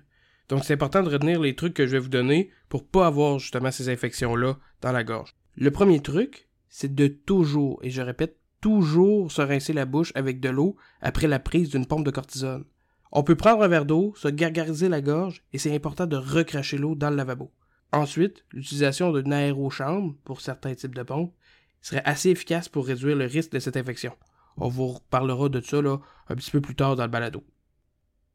Donc 0.49 0.63
c'est 0.63 0.73
important 0.73 1.03
de 1.03 1.09
retenir 1.09 1.39
les 1.39 1.55
trucs 1.55 1.75
que 1.75 1.85
je 1.85 1.91
vais 1.91 1.99
vous 1.99 2.09
donner 2.09 2.49
pour 2.69 2.87
pas 2.87 3.05
avoir 3.05 3.37
justement 3.37 3.71
ces 3.71 3.89
infections-là 3.89 4.57
dans 4.81 4.91
la 4.91 5.03
gorge. 5.03 5.35
Le 5.55 5.69
premier 5.69 6.01
truc, 6.01 6.49
c'est 6.67 6.93
de 6.93 7.07
toujours, 7.07 7.79
et 7.83 7.91
je 7.91 8.01
répète 8.01 8.37
toujours 8.61 9.31
se 9.31 9.43
rincer 9.43 9.73
la 9.73 9.85
bouche 9.85 10.11
avec 10.15 10.39
de 10.39 10.49
l'eau 10.49 10.75
après 11.01 11.27
la 11.27 11.37
prise 11.37 11.69
d'une 11.69 11.85
pompe 11.85 12.03
de 12.03 12.09
cortisone. 12.09 12.65
On 13.11 13.21
peut 13.21 13.35
prendre 13.35 13.61
un 13.61 13.67
verre 13.67 13.85
d'eau, 13.85 14.13
se 14.17 14.27
gargariser 14.27 14.89
la 14.89 15.01
gorge 15.01 15.43
et 15.53 15.59
c'est 15.59 15.73
important 15.73 16.07
de 16.07 16.17
recracher 16.17 16.79
l'eau 16.79 16.95
dans 16.95 17.11
le 17.11 17.15
lavabo. 17.15 17.51
Ensuite, 17.91 18.43
l'utilisation 18.51 19.13
d'une 19.13 19.33
aérochambre 19.33 20.15
pour 20.25 20.41
certains 20.41 20.73
types 20.73 20.95
de 20.95 21.03
pompes 21.03 21.33
serait 21.81 22.01
assez 22.05 22.31
efficace 22.31 22.67
pour 22.67 22.87
réduire 22.87 23.15
le 23.15 23.25
risque 23.25 23.51
de 23.51 23.59
cette 23.59 23.77
infection. 23.77 24.13
On 24.57 24.69
vous 24.69 24.87
reparlera 24.87 25.49
de 25.49 25.61
ça 25.61 25.77
un 25.77 26.35
petit 26.35 26.51
peu 26.51 26.61
plus 26.61 26.75
tard 26.75 26.95
dans 26.95 27.03
le 27.03 27.09
balado. 27.09 27.43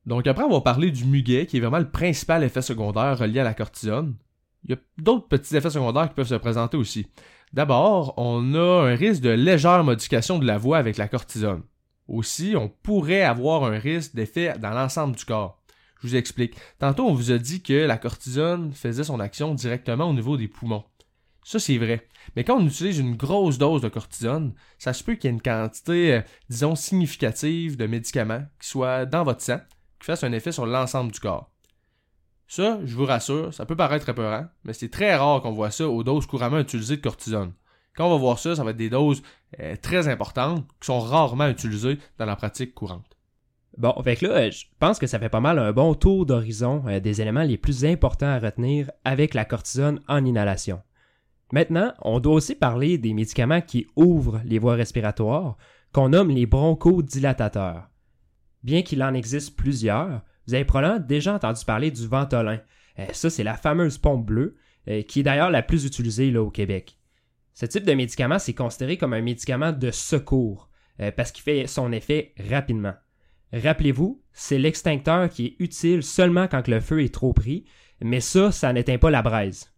Donc 0.07 0.27
après 0.27 0.45
avoir 0.45 0.63
parlé 0.63 0.91
du 0.91 1.05
muguet, 1.05 1.47
qui 1.47 1.59
est 1.59 1.61
vraiment 1.61 1.79
le 1.79 1.91
principal 1.91 2.43
effet 2.43 2.63
secondaire 2.63 3.19
relié 3.19 3.41
à 3.41 3.45
la 3.45 3.55
cortisone, 3.55 4.17
il 4.65 4.71
y 4.71 4.75
a 4.75 4.79
d'autres 4.99 5.29
petits 5.29 5.57
effets 5.57 5.71
secondaires 5.71 6.09
qui 6.09 6.15
peuvent 6.15 6.27
se 6.27 6.35
présenter 6.35 6.77
aussi. 6.77 7.07
D'abord, 7.53 8.15
on 8.17 8.55
a 8.55 8.91
un 8.91 8.95
risque 8.95 9.23
de 9.23 9.31
légère 9.31 9.83
modification 9.85 10.39
de 10.39 10.47
la 10.47 10.59
voix 10.59 10.79
avec 10.79 10.97
la 10.97 11.09
cortisone. 11.09 11.63
Aussi, 12.07 12.55
on 12.57 12.69
pourrait 12.69 13.23
avoir 13.23 13.65
un 13.65 13.79
risque 13.79 14.15
d'effet 14.15 14.55
dans 14.59 14.71
l'ensemble 14.71 15.17
du 15.17 15.25
corps. 15.25 15.61
Je 16.01 16.09
vous 16.09 16.17
explique. 16.17 16.57
Tantôt, 16.79 17.07
on 17.07 17.15
vous 17.15 17.31
a 17.31 17.39
dit 17.39 17.63
que 17.63 17.87
la 17.87 17.99
cortisone 17.99 18.73
faisait 18.73 19.05
son 19.05 19.21
action 19.21 19.55
directement 19.55 20.07
au 20.07 20.15
niveau 20.15 20.37
des 20.37 20.49
poumons. 20.49 20.85
Ça, 21.45 21.59
c'est 21.59 21.79
vrai. 21.79 22.07
Mais 22.37 22.45
quand 22.45 22.59
on 22.59 22.67
utilise 22.67 22.99
une 22.99 23.17
grosse 23.17 23.59
dose 23.59 23.83
de 23.83 23.89
cortisone, 23.89 24.55
ça 24.79 24.93
se 24.93 25.03
peut 25.03 25.15
qu'il 25.15 25.31
y 25.31 25.33
ait 25.33 25.37
une 25.37 25.43
quantité, 25.43 26.15
euh, 26.15 26.21
disons, 26.49 26.75
significative 26.75 27.77
de 27.77 27.87
médicaments 27.87 28.45
qui 28.61 28.69
soient 28.69 29.07
dans 29.07 29.25
votre 29.25 29.41
sang, 29.41 29.61
qui 29.99 30.07
fassent 30.07 30.25
un 30.25 30.33
effet 30.33 30.53
sur 30.53 30.67
l'ensemble 30.67 31.13
du 31.13 31.21
corps. 31.21 31.51
Ça, 32.47 32.81
je 32.85 32.95
vous 32.97 33.07
rassure, 33.07 33.55
ça 33.55 33.65
peut 33.65 33.77
paraître 33.77 34.09
épeurant, 34.09 34.47
mais 34.65 34.73
c'est 34.73 34.91
très 34.91 35.15
rare 35.15 35.41
qu'on 35.41 35.53
voit 35.53 35.71
ça 35.71 35.89
aux 35.89 36.03
doses 36.03 36.27
couramment 36.27 36.59
utilisées 36.59 36.97
de 36.97 37.03
cortisone. 37.03 37.53
Quand 37.97 38.07
on 38.07 38.11
va 38.11 38.17
voir 38.17 38.39
ça, 38.39 38.57
ça 38.57 38.65
va 38.65 38.71
être 38.71 38.77
des 38.77 38.91
doses 38.91 39.23
euh, 39.61 39.77
très 39.81 40.09
importantes 40.09 40.67
qui 40.81 40.87
sont 40.87 41.01
rarement 41.01 41.49
utilisées 41.49 41.99
dans 42.19 42.27
la 42.27 42.37
pratique 42.37 42.75
courante. 42.75 43.17
Bon, 43.77 43.95
fait 44.03 44.21
là, 44.21 44.31
euh, 44.31 44.51
je 44.51 44.65
pense 44.79 44.99
que 44.99 45.07
ça 45.07 45.19
fait 45.19 45.29
pas 45.29 45.41
mal 45.41 45.59
un 45.59 45.73
bon 45.73 45.95
tour 45.95 46.27
d'horizon 46.27 46.85
des 47.01 47.23
éléments 47.23 47.43
les 47.43 47.57
plus 47.57 47.85
importants 47.85 48.27
à 48.27 48.39
retenir 48.39 48.91
avec 49.05 49.33
la 49.33 49.45
cortisone 49.45 50.01
en 50.09 50.25
inhalation. 50.25 50.83
Maintenant, 51.53 51.93
on 52.03 52.21
doit 52.21 52.35
aussi 52.35 52.55
parler 52.55 52.99
des 52.99 53.13
médicaments 53.13 53.61
qui 53.61 53.87
ouvrent 53.97 54.41
les 54.45 54.59
voies 54.59 54.75
respiratoires, 54.75 55.57
qu'on 55.93 56.11
nomme 56.11 56.31
les 56.31 56.47
bronchodilatateurs. 56.47 57.91
Bien 58.63 58.83
qu'il 58.83 59.03
en 59.03 59.15
existe 59.15 59.57
plusieurs, 59.57 60.23
vous 60.47 60.55
avez 60.55 60.65
probablement 60.65 61.05
déjà 61.05 61.35
entendu 61.35 61.65
parler 61.65 61.91
du 61.91 62.07
Ventolin. 62.07 62.61
Euh, 62.99 63.07
ça, 63.13 63.31
c'est 63.31 63.45
la 63.45 63.57
fameuse 63.57 63.99
pompe 63.99 64.27
bleue, 64.27 64.57
euh, 64.89 65.03
qui 65.03 65.21
est 65.21 65.25
d'ailleurs 65.25 65.51
la 65.51 65.63
plus 65.63 65.85
utilisée 65.85 66.31
là, 66.31 66.43
au 66.43 66.51
Québec. 66.51 66.99
Ce 67.55 67.67
type 67.67 67.85
de 67.85 67.95
médicament, 67.95 68.39
c'est 68.39 68.55
considéré 68.55 68.97
comme 68.97 69.13
un 69.13 69.23
médicament 69.23 69.73
de 69.73 69.91
secours, 69.91 70.71
euh, 71.01 71.11
parce 71.11 71.33
qu'il 71.33 71.43
fait 71.43 71.67
son 71.67 71.93
effet 71.93 72.35
rapidement. 72.49 72.95
Rappelez-vous, 73.53 74.23
c'est 74.33 74.59
l'extincteur 74.59 75.29
qui 75.29 75.47
est 75.47 75.57
utile 75.59 76.03
seulement 76.03 76.47
quand 76.47 76.69
le 76.69 76.81
feu 76.81 77.03
est 77.03 77.13
trop 77.13 77.33
pris, 77.33 77.65
mais 78.01 78.21
ça, 78.21 78.53
ça 78.53 78.73
n'éteint 78.73 78.99
pas 78.99 79.11
la 79.11 79.23
braise. 79.23 79.73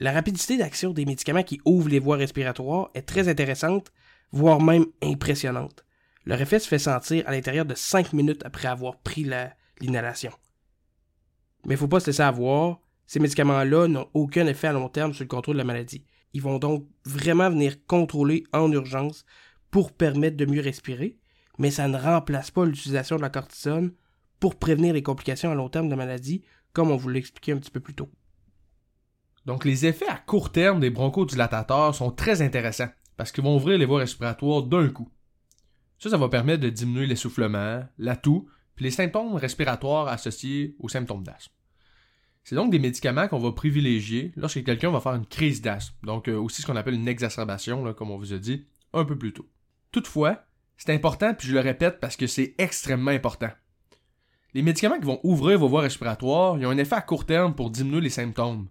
La 0.00 0.12
rapidité 0.12 0.56
d'action 0.56 0.92
des 0.92 1.04
médicaments 1.04 1.44
qui 1.44 1.60
ouvrent 1.64 1.88
les 1.88 2.00
voies 2.00 2.16
respiratoires 2.16 2.90
est 2.94 3.02
très 3.02 3.28
intéressante, 3.28 3.92
voire 4.32 4.60
même 4.60 4.86
impressionnante. 5.02 5.84
Leur 6.26 6.40
effet 6.40 6.58
se 6.58 6.66
fait 6.66 6.78
sentir 6.78 7.22
à 7.28 7.32
l'intérieur 7.32 7.64
de 7.64 7.74
5 7.74 8.12
minutes 8.12 8.42
après 8.44 8.66
avoir 8.66 8.96
pris 8.98 9.22
la, 9.22 9.54
l'inhalation. 9.80 10.32
Mais 11.64 11.74
il 11.74 11.76
ne 11.76 11.80
faut 11.80 11.88
pas 11.88 12.00
se 12.00 12.06
laisser 12.06 12.22
avoir, 12.22 12.80
ces 13.06 13.20
médicaments-là 13.20 13.86
n'ont 13.86 14.08
aucun 14.14 14.46
effet 14.46 14.68
à 14.68 14.72
long 14.72 14.88
terme 14.88 15.12
sur 15.12 15.24
le 15.24 15.28
contrôle 15.28 15.56
de 15.56 15.58
la 15.60 15.64
maladie. 15.64 16.04
Ils 16.32 16.42
vont 16.42 16.58
donc 16.58 16.88
vraiment 17.04 17.48
venir 17.48 17.76
contrôler 17.86 18.44
en 18.52 18.72
urgence 18.72 19.24
pour 19.70 19.92
permettre 19.92 20.36
de 20.36 20.46
mieux 20.46 20.60
respirer, 20.60 21.18
mais 21.58 21.70
ça 21.70 21.86
ne 21.86 21.98
remplace 21.98 22.50
pas 22.50 22.64
l'utilisation 22.64 23.16
de 23.16 23.22
la 23.22 23.30
cortisone 23.30 23.92
pour 24.40 24.56
prévenir 24.56 24.94
les 24.94 25.02
complications 25.02 25.52
à 25.52 25.54
long 25.54 25.68
terme 25.68 25.86
de 25.86 25.90
la 25.90 25.96
maladie, 25.96 26.42
comme 26.72 26.90
on 26.90 26.96
vous 26.96 27.08
l'a 27.08 27.18
expliqué 27.18 27.52
un 27.52 27.58
petit 27.58 27.70
peu 27.70 27.80
plus 27.80 27.94
tôt. 27.94 28.10
Donc 29.46 29.64
les 29.64 29.86
effets 29.86 30.08
à 30.08 30.16
court 30.16 30.52
terme 30.52 30.80
des 30.80 30.90
bronchodilatateurs 30.90 31.94
sont 31.94 32.10
très 32.10 32.42
intéressants 32.42 32.88
parce 33.16 33.30
qu'ils 33.30 33.44
vont 33.44 33.56
ouvrir 33.56 33.78
les 33.78 33.84
voies 33.84 34.00
respiratoires 34.00 34.62
d'un 34.62 34.88
coup. 34.88 35.10
Ça, 35.98 36.10
ça 36.10 36.16
va 36.16 36.28
permettre 36.28 36.62
de 36.62 36.70
diminuer 36.70 37.06
l'essoufflement, 37.06 37.84
la 37.98 38.16
toux, 38.16 38.48
puis 38.74 38.84
les 38.84 38.90
symptômes 38.90 39.34
respiratoires 39.36 40.08
associés 40.08 40.76
aux 40.80 40.88
symptômes 40.88 41.22
d'asthme. 41.22 41.52
C'est 42.42 42.56
donc 42.56 42.70
des 42.70 42.78
médicaments 42.78 43.28
qu'on 43.28 43.38
va 43.38 43.52
privilégier 43.52 44.32
lorsque 44.36 44.64
quelqu'un 44.64 44.90
va 44.90 45.00
faire 45.00 45.14
une 45.14 45.26
crise 45.26 45.62
d'asthme, 45.62 45.94
donc 46.02 46.28
euh, 46.28 46.36
aussi 46.36 46.60
ce 46.60 46.66
qu'on 46.66 46.76
appelle 46.76 46.94
une 46.94 47.08
exacerbation, 47.08 47.94
comme 47.94 48.10
on 48.10 48.18
vous 48.18 48.34
a 48.34 48.38
dit 48.38 48.66
un 48.92 49.04
peu 49.04 49.16
plus 49.16 49.32
tôt. 49.32 49.48
Toutefois, 49.92 50.44
c'est 50.76 50.92
important, 50.92 51.32
puis 51.34 51.48
je 51.48 51.54
le 51.54 51.60
répète 51.60 52.00
parce 52.00 52.16
que 52.16 52.26
c'est 52.26 52.54
extrêmement 52.58 53.12
important. 53.12 53.50
Les 54.52 54.62
médicaments 54.62 54.98
qui 54.98 55.06
vont 55.06 55.20
ouvrir 55.22 55.58
vos 55.58 55.68
voies 55.68 55.82
respiratoires, 55.82 56.58
ils 56.58 56.66
ont 56.66 56.70
un 56.70 56.78
effet 56.78 56.96
à 56.96 57.00
court 57.00 57.24
terme 57.24 57.54
pour 57.54 57.70
diminuer 57.70 58.02
les 58.02 58.10
symptômes, 58.10 58.68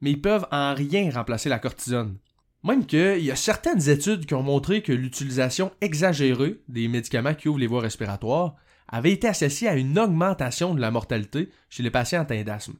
mais 0.00 0.12
ils 0.12 0.20
peuvent 0.20 0.46
en 0.50 0.74
rien 0.74 1.10
remplacer 1.10 1.48
la 1.48 1.58
cortisone. 1.58 2.18
Même 2.62 2.86
qu'il 2.86 3.24
y 3.24 3.30
a 3.30 3.36
certaines 3.36 3.88
études 3.90 4.26
qui 4.26 4.34
ont 4.34 4.42
montré 4.42 4.82
que 4.82 4.92
l'utilisation 4.92 5.70
exagérée 5.80 6.60
des 6.68 6.88
médicaments 6.88 7.34
qui 7.34 7.48
ouvrent 7.48 7.58
les 7.58 7.66
voies 7.66 7.82
respiratoires 7.82 8.54
avait 8.88 9.12
été 9.12 9.28
associée 9.28 9.68
à 9.68 9.76
une 9.76 9.98
augmentation 9.98 10.74
de 10.74 10.80
la 10.80 10.90
mortalité 10.90 11.50
chez 11.68 11.82
les 11.82 11.90
patients 11.90 12.22
atteints 12.22 12.42
d'asthme. 12.42 12.76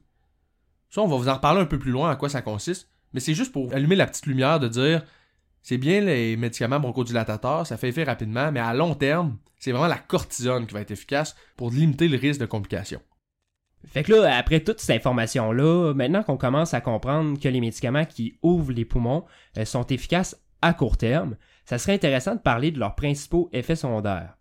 Ça, 0.89 1.01
on 1.01 1.07
va 1.07 1.17
vous 1.17 1.29
en 1.29 1.35
reparler 1.35 1.61
un 1.61 1.65
peu 1.65 1.77
plus 1.77 1.91
loin 1.91 2.09
à 2.09 2.15
quoi 2.15 2.29
ça 2.29 2.41
consiste, 2.41 2.89
mais 3.13 3.19
c'est 3.19 3.33
juste 3.33 3.51
pour 3.51 3.73
allumer 3.73 3.95
la 3.95 4.07
petite 4.07 4.25
lumière 4.25 4.59
de 4.59 4.67
dire 4.67 5.03
c'est 5.61 5.77
bien 5.77 6.01
les 6.01 6.37
médicaments 6.37 6.79
bronchodilatateurs, 6.79 7.65
ça 7.65 7.77
fait 7.77 7.89
effet 7.89 8.03
rapidement, 8.03 8.51
mais 8.51 8.59
à 8.59 8.73
long 8.73 8.93
terme, 8.93 9.37
c'est 9.59 9.71
vraiment 9.71 9.87
la 9.87 9.97
cortisone 9.97 10.67
qui 10.67 10.73
va 10.73 10.81
être 10.81 10.91
efficace 10.91 11.35
pour 11.57 11.71
limiter 11.71 12.07
le 12.07 12.17
risque 12.17 12.39
de 12.39 12.45
complications. 12.45 13.01
Fait 13.87 14.03
que 14.03 14.13
là, 14.13 14.37
après 14.37 14.61
toute 14.61 14.79
cette 14.79 14.95
information-là, 14.95 15.93
maintenant 15.93 16.23
qu'on 16.23 16.37
commence 16.37 16.73
à 16.73 16.81
comprendre 16.81 17.39
que 17.39 17.47
les 17.47 17.61
médicaments 17.61 18.05
qui 18.05 18.37
ouvrent 18.41 18.73
les 18.73 18.85
poumons 18.85 19.25
euh, 19.57 19.65
sont 19.65 19.85
efficaces 19.87 20.35
à 20.61 20.73
court 20.73 20.97
terme, 20.97 21.35
ça 21.65 21.77
serait 21.77 21.93
intéressant 21.93 22.35
de 22.35 22.39
parler 22.39 22.71
de 22.71 22.79
leurs 22.79 22.95
principaux 22.95 23.49
effets 23.53 23.75
secondaires. 23.75 24.37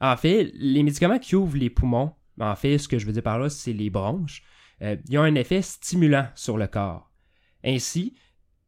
En 0.00 0.16
fait, 0.16 0.50
les 0.54 0.82
médicaments 0.82 1.18
qui 1.18 1.34
ouvrent 1.34 1.56
les 1.56 1.70
poumons, 1.70 2.12
en 2.40 2.56
fait, 2.56 2.78
ce 2.78 2.88
que 2.88 2.98
je 2.98 3.06
veux 3.06 3.12
dire 3.12 3.22
par 3.22 3.38
là, 3.38 3.48
c'est 3.48 3.72
les 3.72 3.90
bronches, 3.90 4.42
euh, 4.82 4.96
ils 5.08 5.18
ont 5.18 5.22
un 5.22 5.34
effet 5.34 5.62
stimulant 5.62 6.28
sur 6.34 6.56
le 6.56 6.66
corps. 6.66 7.10
Ainsi, 7.64 8.14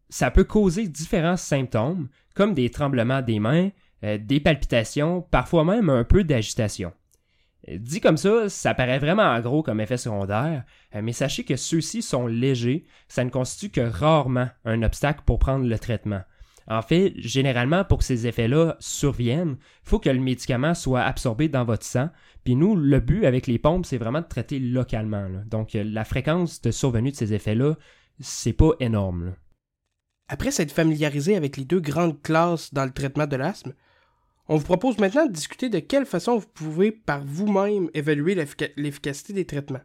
ça 0.08 0.30
peut 0.30 0.44
causer 0.44 0.88
différents 0.88 1.36
symptômes, 1.36 2.08
comme 2.34 2.54
des 2.54 2.70
tremblements 2.70 3.22
des 3.22 3.38
mains, 3.38 3.70
euh, 4.02 4.18
des 4.18 4.40
palpitations, 4.40 5.22
parfois 5.22 5.64
même 5.64 5.88
un 5.88 6.04
peu 6.04 6.24
d'agitation. 6.24 6.92
Dit 7.78 8.00
comme 8.00 8.16
ça, 8.16 8.48
ça 8.48 8.74
paraît 8.74 8.98
vraiment 8.98 9.38
gros 9.40 9.62
comme 9.62 9.80
effet 9.80 9.96
secondaire, 9.96 10.64
euh, 10.94 11.00
mais 11.02 11.12
sachez 11.12 11.44
que 11.44 11.56
ceux-ci 11.56 12.02
sont 12.02 12.26
légers, 12.26 12.84
ça 13.08 13.24
ne 13.24 13.30
constitue 13.30 13.70
que 13.70 13.80
rarement 13.80 14.48
un 14.64 14.82
obstacle 14.82 15.22
pour 15.24 15.38
prendre 15.38 15.66
le 15.66 15.78
traitement. 15.78 16.22
En 16.66 16.82
fait, 16.82 17.14
généralement, 17.16 17.84
pour 17.84 17.98
que 17.98 18.04
ces 18.04 18.26
effets-là 18.26 18.76
surviennent, 18.78 19.56
il 19.58 19.88
faut 19.88 19.98
que 19.98 20.10
le 20.10 20.20
médicament 20.20 20.74
soit 20.74 21.02
absorbé 21.02 21.48
dans 21.48 21.64
votre 21.64 21.84
sang. 21.84 22.10
Puis 22.44 22.54
nous, 22.54 22.76
le 22.76 23.00
but 23.00 23.26
avec 23.26 23.46
les 23.46 23.58
pompes, 23.58 23.86
c'est 23.86 23.98
vraiment 23.98 24.20
de 24.20 24.26
traiter 24.26 24.60
localement. 24.60 25.28
Donc, 25.46 25.74
euh, 25.74 25.82
la 25.84 26.04
fréquence 26.04 26.60
de 26.60 26.70
survenue 26.70 27.10
de 27.10 27.16
ces 27.16 27.34
effets-là, 27.34 27.74
c'est 28.20 28.52
pas 28.52 28.70
énorme. 28.78 29.34
Après 30.28 30.52
s'être 30.52 30.70
familiarisé 30.70 31.34
avec 31.34 31.56
les 31.56 31.64
deux 31.64 31.80
grandes 31.80 32.22
classes 32.22 32.72
dans 32.72 32.84
le 32.84 32.92
traitement 32.92 33.26
de 33.26 33.34
l'asthme, 33.34 33.74
on 34.50 34.56
vous 34.56 34.64
propose 34.64 34.98
maintenant 34.98 35.26
de 35.26 35.32
discuter 35.32 35.68
de 35.68 35.78
quelle 35.78 36.04
façon 36.04 36.36
vous 36.36 36.48
pouvez 36.52 36.90
par 36.90 37.24
vous-même 37.24 37.88
évaluer 37.94 38.34
l'efficacité 38.34 39.32
des 39.32 39.44
traitements. 39.44 39.82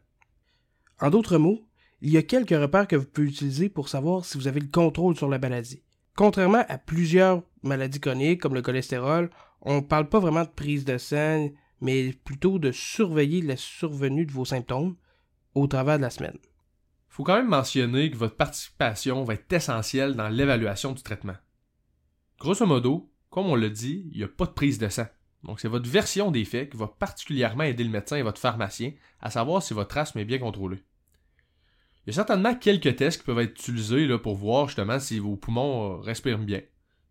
En 0.99 1.11
d'autres 1.11 1.37
mots, 1.37 1.61
il 2.01 2.09
y 2.09 2.17
a 2.17 2.23
quelques 2.23 2.49
repères 2.49 2.87
que 2.87 2.95
vous 2.95 3.05
pouvez 3.05 3.27
utiliser 3.27 3.69
pour 3.69 3.89
savoir 3.89 4.25
si 4.25 4.39
vous 4.39 4.47
avez 4.47 4.59
le 4.59 4.67
contrôle 4.67 5.15
sur 5.15 5.29
la 5.29 5.37
maladie. 5.37 5.83
Contrairement 6.15 6.65
à 6.67 6.79
plusieurs 6.79 7.43
maladies 7.61 7.99
chroniques 7.99 8.41
comme 8.41 8.55
le 8.55 8.63
cholestérol, 8.63 9.29
on 9.61 9.75
ne 9.75 9.81
parle 9.81 10.09
pas 10.09 10.19
vraiment 10.19 10.45
de 10.45 10.49
prise 10.49 10.83
de 10.83 10.97
sang, 10.97 11.47
mais 11.79 12.13
plutôt 12.23 12.57
de 12.57 12.71
surveiller 12.71 13.43
la 13.43 13.57
survenue 13.57 14.25
de 14.25 14.31
vos 14.31 14.45
symptômes 14.45 14.95
au 15.53 15.67
travers 15.67 15.97
de 15.97 16.03
la 16.03 16.09
semaine. 16.09 16.39
Il 16.41 17.09
faut 17.09 17.23
quand 17.23 17.37
même 17.37 17.49
mentionner 17.49 18.09
que 18.09 18.17
votre 18.17 18.35
participation 18.35 19.23
va 19.25 19.35
être 19.35 19.53
essentielle 19.53 20.15
dans 20.15 20.29
l'évaluation 20.29 20.93
du 20.93 21.03
traitement. 21.03 21.37
Grosso 22.39 22.65
modo, 22.65 23.11
comme 23.35 23.47
on 23.47 23.55
l'a 23.55 23.67
dit, 23.67 24.07
il 24.13 24.17
n'y 24.19 24.23
a 24.23 24.29
pas 24.29 24.45
de 24.45 24.51
prise 24.51 24.77
de 24.77 24.87
sang. 24.87 25.07
Donc 25.43 25.59
c'est 25.59 25.67
votre 25.67 25.89
version 25.89 26.31
des 26.31 26.45
faits 26.45 26.69
qui 26.69 26.77
va 26.77 26.87
particulièrement 26.87 27.65
aider 27.65 27.83
le 27.83 27.89
médecin 27.89 28.15
et 28.15 28.21
votre 28.21 28.39
pharmacien 28.39 28.93
à 29.19 29.29
savoir 29.29 29.61
si 29.61 29.73
votre 29.73 29.97
asthme 29.97 30.19
est 30.19 30.23
bien 30.25 30.37
contrôlé. 30.37 30.77
Il 30.77 32.07
y 32.07 32.09
a 32.11 32.13
certainement 32.13 32.55
quelques 32.55 32.95
tests 32.95 33.19
qui 33.19 33.25
peuvent 33.25 33.39
être 33.39 33.51
utilisés 33.51 34.07
là, 34.07 34.17
pour 34.17 34.35
voir 34.35 34.67
justement 34.67 35.01
si 35.01 35.19
vos 35.19 35.35
poumons 35.35 35.95
euh, 35.95 35.97
respirent 35.97 36.37
bien, 36.37 36.61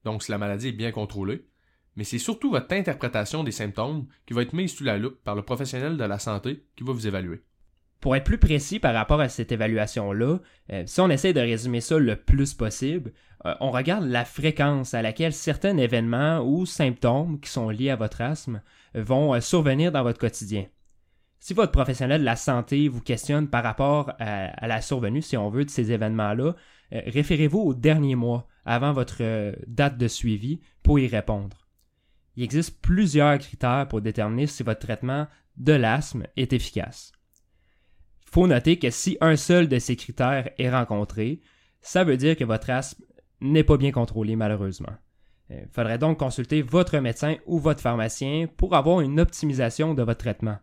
donc 0.04 0.23
si 0.23 0.31
la 0.31 0.38
maladie 0.38 0.69
est 0.69 0.73
bien 0.73 0.93
contrôlée, 0.93 1.47
mais 1.95 2.04
c'est 2.04 2.19
surtout 2.19 2.50
votre 2.50 2.73
interprétation 2.73 3.44
des 3.44 3.53
symptômes 3.53 4.07
qui 4.25 4.33
va 4.33 4.40
être 4.40 4.55
mise 4.55 4.75
sous 4.75 4.85
la 4.85 4.96
loupe 4.96 5.22
par 5.25 5.35
le 5.35 5.42
professionnel 5.42 5.98
de 5.98 6.05
la 6.05 6.18
santé 6.18 6.64
qui 6.75 6.85
va 6.85 6.94
vous 6.94 7.07
évaluer. 7.07 7.42
Pour 8.05 8.14
être 8.17 8.25
plus 8.25 8.37
précis 8.37 8.81
par 8.81 8.93
rapport 8.93 9.23
à 9.23 9.31
cette 9.31 9.51
évaluation-là, 9.51 10.37
euh, 10.71 10.83
si 10.85 11.01
on 11.01 11.09
essaie 11.09 11.33
de 11.33 11.40
résumer 11.40 11.81
ça 11.81 11.99
le 11.99 12.17
plus 12.17 12.53
possible, 12.53 13.14
euh, 13.47 13.55
on 13.61 13.71
regarde 13.71 14.05
la 14.05 14.27
fréquence 14.27 14.93
à 14.93 15.01
laquelle 15.01 15.33
certains 15.33 15.79
événements 15.79 16.40
ou 16.40 16.67
symptômes 16.67 17.40
qui 17.40 17.49
sont 17.49 17.71
liés 17.71 17.88
à 17.88 17.97
votre 17.97 18.21
asthme 18.21 18.61
vont 18.95 19.33
euh, 19.33 19.40
survenir 19.40 19.90
dans 19.90 20.03
votre 20.03 20.19
quotidien. 20.19 20.67
Si 21.40 21.55
votre 21.55 21.73
professionnel 21.73 22.21
de 22.21 22.27
la 22.27 22.37
santé 22.37 22.88
vous 22.88 23.01
questionne 23.01 23.49
par 23.49 23.64
rapport 23.64 24.12
à, 24.19 24.67
la 24.67 24.83
survenue, 24.83 25.23
si 25.23 25.38
on 25.38 25.49
veut, 25.49 25.64
de 25.64 25.71
ces 25.71 25.90
événements-là, 25.90 26.57
référez-vous 26.93 27.61
au 27.61 27.73
dernier 27.73 28.17
mois 28.17 28.47
avant 28.67 28.93
votre 28.93 29.55
date 29.67 29.97
de 29.97 30.09
suivi 30.09 30.61
pour 30.83 30.99
y 30.99 31.07
répondre. 31.07 31.69
Il 32.37 32.45
existe 32.45 32.83
plusieurs 32.83 33.38
critères 33.38 33.88
pour 33.88 34.03
déterminer 34.03 34.47
si 34.47 34.62
votre 34.62 34.81
traitement 34.81 35.27
de 35.57 35.73
l'asthme 35.73 36.25
est 36.37 36.53
efficace 36.53 37.14
faut 38.35 38.49
noter 38.49 38.81
que 38.81 38.90
si 38.90 39.16
un 39.20 39.37
seul 39.37 39.68
de 39.68 39.79
ces 39.79 39.94
critères 39.94 40.51
est 40.59 40.68
rencontré, 40.68 41.40
ça 41.81 42.03
veut 42.03 42.16
dire 42.16 42.37
que 42.37 42.42
votre 42.42 42.68
asthme 42.68 43.05
n'est 43.40 43.62
pas 43.62 43.77
bien 43.77 43.92
contrôlé 43.92 44.35
malheureusement. 44.35 44.92
Il 45.51 45.57
euh, 45.57 45.64
faudrait 45.70 45.99
donc 45.99 46.18
consulter 46.18 46.61
votre 46.61 46.99
médecin 46.99 47.37
ou 47.47 47.61
votre 47.61 47.81
pharmacien 47.81 48.49
pour 48.57 48.75
avoir 48.75 49.03
une 49.03 49.20
optimisation 49.20 49.94
de 49.94 50.03
votre 50.03 50.18
traitement. 50.18 50.57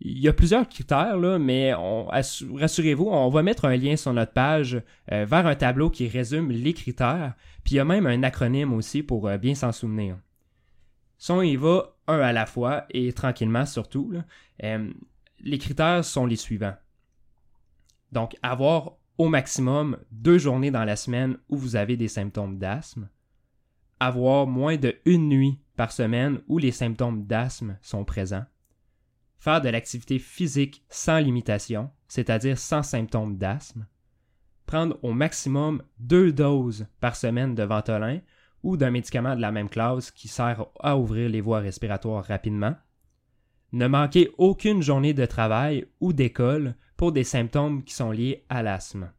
Il 0.00 0.18
y 0.18 0.28
a 0.28 0.34
plusieurs 0.34 0.68
critères, 0.68 1.16
là, 1.16 1.38
mais 1.38 1.72
rassurez-vous, 1.72 3.08
on 3.08 3.30
va 3.30 3.42
mettre 3.42 3.64
un 3.64 3.76
lien 3.76 3.96
sur 3.96 4.12
notre 4.12 4.34
page 4.34 4.82
euh, 5.10 5.24
vers 5.24 5.46
un 5.46 5.54
tableau 5.54 5.88
qui 5.88 6.06
résume 6.06 6.50
les 6.50 6.74
critères, 6.74 7.32
puis 7.64 7.76
il 7.76 7.78
y 7.78 7.80
a 7.80 7.86
même 7.86 8.06
un 8.06 8.22
acronyme 8.24 8.74
aussi 8.74 9.02
pour 9.02 9.26
euh, 9.26 9.38
bien 9.38 9.54
s'en 9.54 9.72
souvenir. 9.72 10.18
Si 11.16 11.30
on 11.30 11.40
y 11.40 11.56
va 11.56 11.96
un 12.08 12.18
à 12.18 12.34
la 12.34 12.44
fois 12.44 12.84
et 12.90 13.10
tranquillement 13.14 13.64
surtout, 13.64 14.12
les 15.44 15.58
critères 15.58 16.04
sont 16.04 16.26
les 16.26 16.36
suivants. 16.36 16.76
Donc, 18.12 18.36
avoir 18.42 18.96
au 19.18 19.28
maximum 19.28 19.98
deux 20.10 20.38
journées 20.38 20.70
dans 20.70 20.84
la 20.84 20.96
semaine 20.96 21.36
où 21.48 21.56
vous 21.56 21.76
avez 21.76 21.96
des 21.96 22.08
symptômes 22.08 22.58
d'asthme, 22.58 23.08
avoir 24.00 24.46
moins 24.46 24.76
de 24.76 24.96
une 25.04 25.28
nuit 25.28 25.60
par 25.76 25.92
semaine 25.92 26.40
où 26.48 26.58
les 26.58 26.72
symptômes 26.72 27.26
d'asthme 27.26 27.78
sont 27.82 28.04
présents, 28.04 28.46
faire 29.38 29.60
de 29.60 29.68
l'activité 29.68 30.18
physique 30.18 30.82
sans 30.88 31.18
limitation, 31.18 31.90
c'est-à-dire 32.08 32.58
sans 32.58 32.82
symptômes 32.82 33.36
d'asthme, 33.36 33.86
prendre 34.66 34.98
au 35.02 35.12
maximum 35.12 35.82
deux 35.98 36.32
doses 36.32 36.86
par 37.00 37.16
semaine 37.16 37.54
de 37.54 37.62
Ventolin 37.62 38.20
ou 38.62 38.78
d'un 38.78 38.90
médicament 38.90 39.36
de 39.36 39.42
la 39.42 39.52
même 39.52 39.68
classe 39.68 40.10
qui 40.10 40.26
sert 40.26 40.64
à 40.80 40.96
ouvrir 40.96 41.28
les 41.28 41.42
voies 41.42 41.60
respiratoires 41.60 42.24
rapidement, 42.24 42.74
ne 43.74 43.88
manquez 43.88 44.30
aucune 44.38 44.82
journée 44.82 45.14
de 45.14 45.26
travail 45.26 45.84
ou 46.00 46.12
d'école 46.12 46.76
pour 46.96 47.10
des 47.10 47.24
symptômes 47.24 47.82
qui 47.82 47.92
sont 47.92 48.12
liés 48.12 48.44
à 48.48 48.62
l'asthme. 48.62 49.10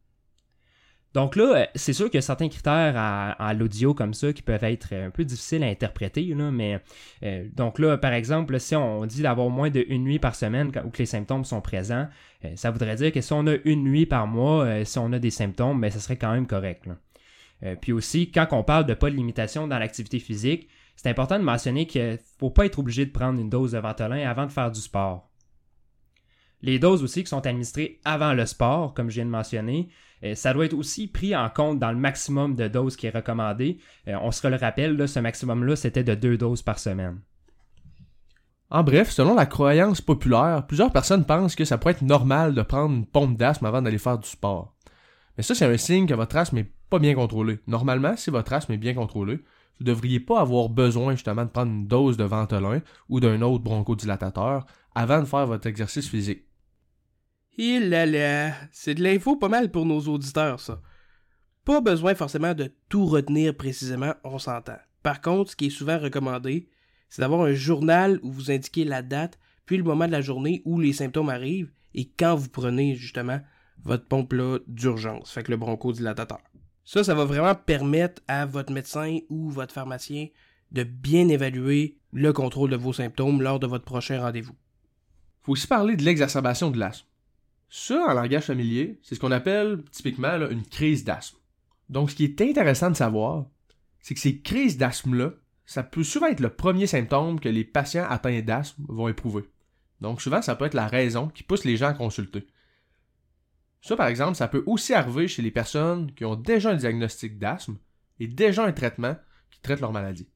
Donc 1.14 1.38
là, 1.38 1.56
euh, 1.56 1.66
c'est 1.76 1.94
sûr 1.94 2.06
qu'il 2.08 2.16
y 2.16 2.20
a 2.20 2.22
certains 2.22 2.50
critères 2.50 2.96
à, 2.98 3.54
l'audio 3.54 3.94
comme 3.94 4.14
ça 4.14 4.34
qui 4.34 4.42
peuvent 4.42 4.64
être 4.64 4.94
un 4.94 5.12
peu 5.12 5.24
difficiles 5.24 5.64
à 5.64 5.68
interpréter, 5.68 6.34
mais 6.36 6.82
euh, 7.24 7.48
donc 7.54 7.80
là, 7.80 7.98
par 7.98 8.12
exemple, 8.12 8.60
si 8.60 8.76
on 8.76 9.06
dit 9.06 9.22
d'avoir 9.22 9.50
moins 9.50 9.70
d'une 9.70 10.04
nuit 10.04 10.20
par 10.20 10.36
semaine 10.36 10.72
où 10.86 10.90
que 10.90 10.98
les 11.00 11.06
symptômes 11.06 11.46
sont 11.46 11.62
présents, 11.62 12.08
euh, 12.44 12.52
ça 12.56 12.70
voudrait 12.70 12.96
dire 12.96 13.14
que 13.14 13.22
si 13.22 13.32
on 13.32 13.48
a 13.48 13.56
une 13.64 13.84
nuit 13.84 14.06
par 14.06 14.28
mois, 14.28 14.84
si 14.84 15.00
on 15.00 15.12
a 15.14 15.20
des 15.20 15.32
symptômes, 15.32 15.80
ben, 15.80 15.90
ça 15.90 16.00
serait 16.00 16.18
quand 16.18 16.34
même 16.34 16.48
correct. 16.48 16.86
puis 17.82 17.94
aussi, 17.94 18.30
quand 18.30 18.48
on 18.52 18.64
parle 18.64 18.86
de 18.86 18.94
pas 18.94 19.10
de 19.10 19.16
limitation 19.16 19.70
dans 19.70 19.80
l'activité 19.80 20.20
physique, 20.20 20.68
c'est 20.96 21.10
important 21.10 21.38
de 21.38 21.44
mentionner 21.44 21.88
qu'il 21.88 22.04
ne 22.04 22.18
faut 22.40 22.50
pas 22.50 22.66
être 22.66 22.80
obligé 22.80 23.06
de 23.06 23.12
prendre 23.12 23.40
une 23.40 23.50
dose 23.50 23.74
de 23.74 23.80
Ventolin 23.80 24.28
avant 24.28 24.46
de 24.46 24.52
faire 24.52 24.72
du 24.72 24.80
sport. 24.80 25.30
Les 26.62 26.80
doses 26.80 27.04
aussi 27.04 27.24
qui 27.24 27.30
sont 27.30 27.46
administrées 27.46 28.00
avant 28.06 28.34
le 28.34 28.46
sport, 28.46 28.94
comme 28.94 29.10
je 29.10 29.16
viens 29.16 29.26
de 29.26 29.30
mentionner, 29.30 29.90
euh, 30.24 30.36
ça 30.36 30.54
doit 30.54 30.66
être 30.66 30.74
aussi 30.74 31.08
pris 31.08 31.36
en 31.36 31.50
compte 31.50 31.80
dans 31.80 31.92
le 31.92 31.98
maximum 31.98 32.56
de 32.56 32.68
doses 32.68 32.96
qui 32.96 33.08
est 33.08 33.16
recommandé. 33.16 33.80
Euh, 34.08 34.18
on 34.22 34.32
se 34.32 34.48
le 34.48 34.56
rappelle, 34.56 35.08
ce 35.08 35.20
maximum-là, 35.20 35.76
c'était 35.76 36.04
de 36.04 36.16
deux 36.16 36.38
doses 36.38 36.62
par 36.62 36.80
semaine. 36.80 37.20
En 38.72 38.84
bref, 38.84 39.12
selon 39.12 39.36
la 39.36 39.46
croyance 39.46 40.02
populaire, 40.02 40.66
plusieurs 40.66 40.92
personnes 40.92 41.26
pensent 41.26 41.56
que 41.56 41.66
ça 41.66 41.78
pourrait 41.78 41.94
être 41.94 42.02
normal 42.02 42.56
de 42.56 42.64
prendre 42.64 42.96
une 42.96 43.06
pompe 43.06 43.38
d'asthme 43.38 43.68
avant 43.68 43.82
d'aller 43.82 44.00
faire 44.00 44.18
du 44.18 44.28
sport. 44.28 44.76
Mais 45.38 45.44
ça, 45.44 45.54
c'est 45.54 45.66
un 45.66 45.78
signe 45.78 46.08
que 46.08 46.14
votre 46.14 46.36
asthme 46.36 46.56
n'est 46.56 46.72
pas 46.90 47.00
bien 47.00 47.14
contrôlé. 47.14 47.60
Normalement, 47.68 48.16
si 48.16 48.32
votre 48.32 48.54
asthme 48.54 48.74
est 48.74 48.78
bien 48.78 48.94
contrôlé, 48.94 49.40
vous 49.80 49.86
ne 49.86 49.92
devriez 49.92 50.20
pas 50.20 50.42
avoir 50.42 50.70
besoin 50.70 51.14
justement 51.14 51.44
de 51.44 51.50
prendre 51.50 51.72
une 51.72 51.88
dose 51.88 52.18
de 52.18 52.24
Ventolin 52.24 52.82
ou 53.10 53.20
d'un 53.20 53.42
autre 53.42 53.64
bronchodilatateur 53.64 54.66
avant 54.94 55.20
de 55.20 55.26
faire 55.26 55.48
votre 55.48 55.68
exercice 55.68 56.10
physique. 56.10 56.44
Il 57.58 57.90
là 57.90 58.06
là, 58.06 58.54
c'est 58.72 58.96
de 58.96 59.04
l'info 59.04 59.36
pas 59.36 59.50
mal 59.50 59.72
pour 59.72 59.86
nos 59.86 60.02
auditeurs, 60.02 60.60
ça. 60.60 60.82
Pas 61.64 61.82
besoin 61.82 62.14
forcément 62.16 62.54
de 62.54 62.72
tout 62.90 63.06
retenir 63.06 63.56
précisément, 63.56 64.14
on 64.24 64.40
s'entend. 64.40 64.78
Par 65.04 65.22
contre, 65.22 65.52
ce 65.52 65.56
qui 65.56 65.68
est 65.68 65.70
souvent 65.70 65.98
recommandé, 65.98 66.70
c'est 67.10 67.22
d'avoir 67.22 67.42
un 67.42 67.54
journal 67.54 68.20
où 68.24 68.32
vous 68.32 68.52
indiquez 68.52 68.84
la 68.84 69.02
date, 69.02 69.40
puis 69.66 69.78
le 69.78 69.84
moment 69.84 70.08
de 70.08 70.12
la 70.12 70.22
journée 70.22 70.62
où 70.66 70.80
les 70.80 70.94
symptômes 70.94 71.30
arrivent 71.30 71.72
et 71.94 72.10
quand 72.10 72.36
vous 72.36 72.50
prenez 72.50 72.96
justement 72.96 73.40
votre 73.84 74.06
pompe 74.06 74.34
là 74.34 74.60
d'urgence, 74.68 75.32
fait 75.32 75.48
le 75.48 75.58
bronchodilatateur. 75.58 76.40
Ça, 76.86 77.04
ça 77.04 77.16
va 77.16 77.26
vraiment 77.26 77.56
permettre 77.56 78.22
à 78.28 78.46
votre 78.46 78.72
médecin 78.72 79.18
ou 79.30 79.50
votre 79.50 79.74
pharmacien 79.74 80.28
de 80.72 80.84
bien 80.84 81.28
évaluer 81.30 81.98
le 82.14 82.32
contrôle 82.32 82.70
de 82.70 82.76
vos 82.76 82.94
symptômes 82.94 83.42
lors 83.42 83.60
de 83.60 83.68
votre 83.68 83.86
prochain 83.86 84.22
rendez-vous. 84.22 84.56
faut 85.42 85.54
aussi 85.54 85.68
parler 85.68 85.96
de 85.96 86.04
l'exacerbation 86.04 86.70
de 86.70 86.78
l'asthme. 86.78 87.08
Ça, 87.70 88.06
en 88.08 88.14
langage 88.14 88.44
familier, 88.44 89.00
c'est 89.02 89.16
ce 89.16 89.20
qu'on 89.20 89.32
appelle 89.32 89.84
typiquement 89.92 90.36
une 90.50 90.64
crise 90.64 91.04
d'asthme. 91.04 91.38
Donc, 91.90 92.12
ce 92.12 92.16
qui 92.16 92.26
est 92.26 92.42
intéressant 92.42 92.92
de 92.92 92.96
savoir, 92.96 93.46
c'est 94.00 94.14
que 94.14 94.20
ces 94.20 94.40
crises 94.40 94.78
d'asthme-là, 94.78 95.32
ça 95.66 95.82
peut 95.82 96.04
souvent 96.04 96.28
être 96.28 96.40
le 96.40 96.50
premier 96.50 96.86
symptôme 96.86 97.40
que 97.40 97.50
les 97.50 97.64
patients 97.64 98.06
atteints 98.08 98.42
d'asthme 98.42 98.86
vont 98.88 99.08
éprouver. 99.08 99.44
Donc, 100.02 100.22
souvent, 100.22 100.42
ça 100.42 100.56
peut 100.56 100.66
être 100.66 100.76
la 100.76 100.88
raison 100.88 101.30
qui 101.30 101.42
pousse 101.42 101.66
les 101.66 101.78
gens 101.78 101.90
à 101.90 101.94
consulter. 101.94 102.46
Ça, 103.86 103.96
par 103.96 104.08
exemple, 104.08 104.34
ça 104.34 104.48
peut 104.48 104.64
aussi 104.66 104.96
arriver 104.96 105.28
chez 105.28 105.44
les 105.44 105.52
personnes 105.52 106.12
qui 106.14 106.26
ont 106.26 106.36
déjà 106.36 106.72
un 106.72 106.76
diagnostic 106.76 107.38
d'asthme 107.38 107.78
et 108.20 108.26
déjà 108.26 108.66
un 108.66 108.72
traitement 108.72 109.16
qui 109.52 109.62
traite 109.62 109.80
leur 109.80 109.92
maladie. 109.92 110.28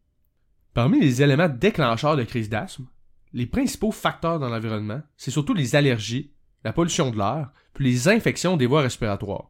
Parmi 0.75 0.99
les 0.99 1.23
éléments 1.23 1.49
déclencheurs 1.49 2.15
de 2.15 2.25
crise 2.25 2.47
d'asthme, 2.47 2.85
les 3.33 3.47
principaux 3.47 3.91
facteurs 3.91 4.37
dans 4.37 4.49
l'environnement, 4.49 5.01
c'est 5.17 5.31
surtout 5.31 5.55
les 5.55 5.75
allergies, 5.75 6.31
la 6.63 6.73
pollution 6.73 7.09
de 7.09 7.17
l'air, 7.17 7.51
puis 7.73 7.85
les 7.85 8.07
infections 8.07 8.55
des 8.55 8.67
voies 8.67 8.83
respiratoires. 8.83 9.49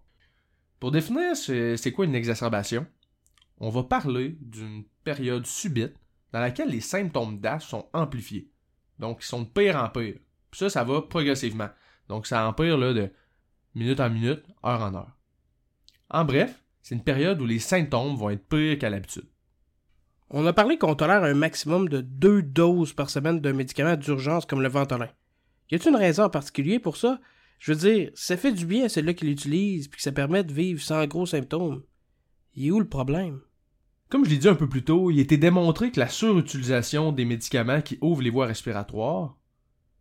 Pour 0.80 0.92
définir 0.92 1.36
c'est 1.36 1.92
quoi 1.92 2.06
une 2.06 2.16
exacerbation, 2.16 2.88
on 3.58 3.70
va 3.70 3.84
parler 3.84 4.38
d'une 4.40 4.86
période 5.04 5.46
subite 5.46 5.98
dans 6.32 6.40
laquelle 6.40 6.70
les 6.70 6.80
symptômes 6.80 7.42
d'asthme 7.42 7.70
sont 7.70 7.90
amplifiés. 7.92 8.50
Donc, 8.98 9.20
ils 9.24 9.28
sont 9.28 9.42
de 9.42 9.50
pire 9.50 9.76
en 9.76 9.90
pire. 9.90 10.16
Puis 10.52 10.60
ça, 10.60 10.70
ça 10.70 10.86
va 10.86 11.02
progressivement. 11.02 11.68
Donc, 12.08 12.28
ça 12.28 12.48
empire 12.48 12.78
là, 12.78 12.94
de 12.94 13.12
minute 13.76 14.00
en 14.00 14.10
minute, 14.10 14.44
heure 14.66 14.82
en 14.82 14.94
heure. 14.94 15.18
En 16.10 16.26
bref, 16.26 16.64
c'est 16.82 16.96
une 16.96 17.04
période 17.04 17.42
où 17.42 17.46
les 17.46 17.60
symptômes 17.60 18.16
vont 18.16 18.30
être 18.30 18.48
pires 18.48 18.80
qu'à 18.80 18.90
l'habitude. 18.90 19.28
On 20.32 20.46
a 20.46 20.54
parlé 20.54 20.78
qu'on 20.78 20.96
tolère 20.96 21.24
un 21.24 21.34
maximum 21.34 21.90
de 21.90 22.02
deux 22.02 22.44
doses 22.44 22.94
par 22.94 23.10
semaine 23.10 23.42
d'un 23.42 23.54
médicament 23.54 23.96
d'urgence 23.96 24.46
comme 24.46 24.62
le 24.62 24.70
Ventolin. 24.70 25.10
Y 25.72 25.76
a-t-il 25.76 25.90
une 25.90 25.96
raison 25.96 26.24
en 26.24 26.30
particulier 26.30 26.80
pour 26.80 26.98
ça? 26.98 27.20
Je 27.58 27.74
veux 27.74 27.80
dire, 27.80 28.12
ça 28.14 28.38
fait 28.38 28.52
du 28.52 28.66
bien 28.66 28.86
à 28.86 28.90
celui-là 28.90 29.14
qui 29.14 29.26
l'utilise 29.26 29.88
puis 29.88 29.98
que 29.98 30.04
ça 30.04 30.12
permet 30.12 30.44
de 30.44 30.54
vivre 30.54 30.82
sans 30.82 31.06
gros 31.08 31.26
symptômes. 31.26 31.84
Il 32.54 32.68
est 32.68 32.72
où 32.72 32.80
le 32.80 32.88
problème? 32.88 33.42
Comme 34.10 34.26
je 34.26 34.30
l'ai 34.30 34.38
dit 34.38 34.48
un 34.48 34.56
peu 34.56 34.70
plus 34.70 34.84
tôt, 34.84 35.12
il 35.12 35.20
a 35.20 35.22
été 35.22 35.38
démontré 35.38 35.92
que 35.92 36.00
la 36.00 36.10
surutilisation 36.10 37.12
des 37.12 37.26
médicaments 37.26 37.82
qui 37.82 37.98
ouvrent 38.02 38.24
les 38.24 38.30
voies 38.30 38.48
respiratoires, 38.48 39.38